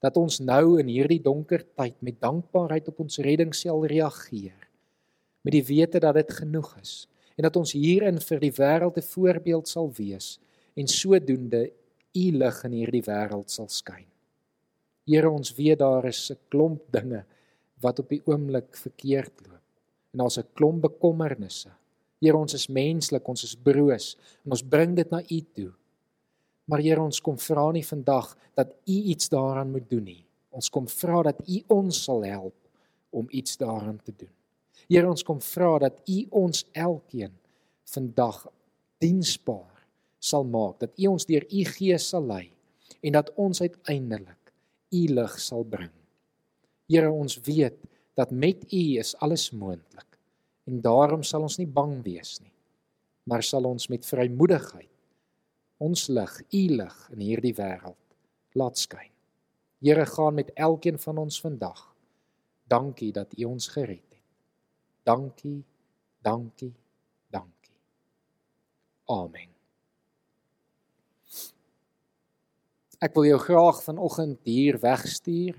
dat 0.00 0.16
ons 0.16 0.38
nou 0.38 0.78
in 0.78 0.86
hierdie 0.86 1.22
donker 1.22 1.64
tyd 1.74 1.96
met 2.02 2.20
dankbaarheid 2.22 2.88
op 2.88 3.00
ons 3.00 3.18
redding 3.18 3.54
sal 3.54 3.86
reageer 3.86 4.68
met 5.42 5.52
die 5.52 5.64
wete 5.64 6.00
dat 6.02 6.14
dit 6.14 6.32
genoeg 6.42 6.76
is 6.82 7.08
en 7.38 7.46
dat 7.46 7.56
ons 7.56 7.72
hierin 7.72 8.18
vir 8.18 8.40
die 8.42 8.54
wêreld 8.54 8.98
'n 8.98 9.10
voorbeeld 9.14 9.68
sal 9.68 9.90
wees 9.98 10.38
en 10.76 10.86
sodoende 10.86 11.70
u 12.14 12.24
lig 12.42 12.64
in 12.64 12.72
hierdie 12.72 13.04
wêreld 13.06 13.50
sal 13.50 13.68
skyn. 13.68 14.06
Here 15.08 15.30
ons 15.30 15.54
weet 15.56 15.78
daar 15.78 16.04
is 16.04 16.30
'n 16.30 16.38
klomp 16.50 16.82
dinge 16.92 17.24
wat 17.80 17.98
op 17.98 18.08
die 18.08 18.22
oomblik 18.26 18.76
verkeerd 18.76 19.34
loop 19.46 19.64
en 20.12 20.18
daar's 20.18 20.38
'n 20.38 20.48
klomp 20.54 20.82
bekommernisse. 20.82 21.70
Here 22.18 22.36
ons 22.36 22.54
is 22.54 22.66
menslik, 22.68 23.28
ons 23.28 23.44
is 23.46 23.54
broos 23.54 24.16
en 24.44 24.56
ons 24.56 24.64
bring 24.64 24.96
dit 24.98 25.10
na 25.14 25.22
u 25.22 25.40
toe. 25.54 25.72
Maar 26.68 26.82
Here, 26.84 27.00
ons 27.00 27.20
kom 27.24 27.38
vra 27.40 27.70
nie 27.72 27.84
vandag 27.86 28.34
dat 28.58 28.74
U 28.84 28.96
iets 29.12 29.30
daaraan 29.32 29.70
moet 29.72 29.88
doen 29.88 30.04
nie. 30.04 30.24
Ons 30.52 30.68
kom 30.72 30.88
vra 30.88 31.22
dat 31.30 31.40
U 31.48 31.62
ons 31.78 32.02
sal 32.04 32.24
help 32.28 32.56
om 33.10 33.28
iets 33.32 33.56
daaraan 33.56 33.96
te 34.04 34.12
doen. 34.12 34.32
Here, 34.88 35.08
ons 35.08 35.24
kom 35.24 35.40
vra 35.40 35.78
dat 35.86 36.02
U 36.04 36.18
ons 36.44 36.66
elkeen 36.76 37.32
vandag 37.88 38.42
diensbaar 39.00 39.86
sal 40.20 40.44
maak, 40.44 40.76
dat 40.82 40.92
U 41.00 41.14
ons 41.14 41.24
deur 41.28 41.46
U 41.48 41.64
Gees 41.72 42.10
sal 42.12 42.26
lei 42.28 42.50
en 43.00 43.16
dat 43.16 43.32
ons 43.40 43.62
uiteindelik 43.64 44.52
U 44.92 45.02
lig 45.14 45.38
sal 45.40 45.64
bring. 45.64 45.94
Here, 46.88 47.08
ons 47.08 47.38
weet 47.48 47.80
dat 48.18 48.32
met 48.34 48.66
U 48.68 48.84
is 49.00 49.14
alles 49.24 49.48
moontlik 49.56 50.07
en 50.68 50.82
daarom 50.84 51.24
sal 51.24 51.46
ons 51.48 51.58
nie 51.58 51.68
bang 51.68 51.98
wees 52.04 52.36
nie, 52.42 52.52
maar 53.24 53.42
sal 53.42 53.66
ons 53.68 53.88
met 53.88 54.06
vrymoedigheid 54.06 54.92
ons 55.78 56.08
lig, 56.10 56.34
u 56.50 56.62
lig 56.74 56.96
in 57.14 57.22
hierdie 57.22 57.54
wêreld 57.54 58.58
laat 58.58 58.78
skyn. 58.78 59.12
Here 59.82 60.06
gaan 60.10 60.34
met 60.34 60.50
elkeen 60.58 60.98
van 60.98 61.20
ons 61.22 61.38
vandag. 61.40 61.84
Dankie 62.66 63.12
dat 63.14 63.38
u 63.38 63.44
ons 63.44 63.68
gered 63.70 64.02
het. 64.02 64.24
Dankie, 65.06 65.62
dankie, 66.22 66.74
dankie. 67.30 67.78
Amen. 69.06 69.54
Ek 72.98 73.14
wil 73.14 73.28
jou 73.28 73.38
graag 73.38 73.78
vanoggend 73.84 74.42
hier 74.42 74.80
wegstuur 74.82 75.54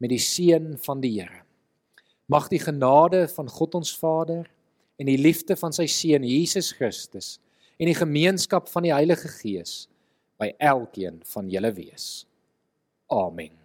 met 0.00 0.10
die 0.10 0.22
seën 0.22 0.72
van 0.80 1.04
die 1.04 1.12
Here. 1.20 1.44
Mag 2.32 2.48
die 2.48 2.62
genade 2.62 3.26
van 3.28 3.48
God 3.48 3.74
ons 3.76 3.92
Vader 4.00 4.46
en 4.96 5.08
die 5.10 5.18
liefde 5.20 5.56
van 5.60 5.74
sy 5.76 5.84
seun 5.90 6.24
Jesus 6.24 6.70
Christus 6.72 7.34
en 7.76 7.90
die 7.90 7.98
gemeenskap 7.98 8.70
van 8.72 8.86
die 8.86 8.94
Heilige 8.94 9.28
Gees 9.40 9.82
by 10.40 10.52
elkeen 10.56 11.20
van 11.34 11.50
julle 11.52 11.74
wees. 11.76 12.24
Amen. 13.12 13.61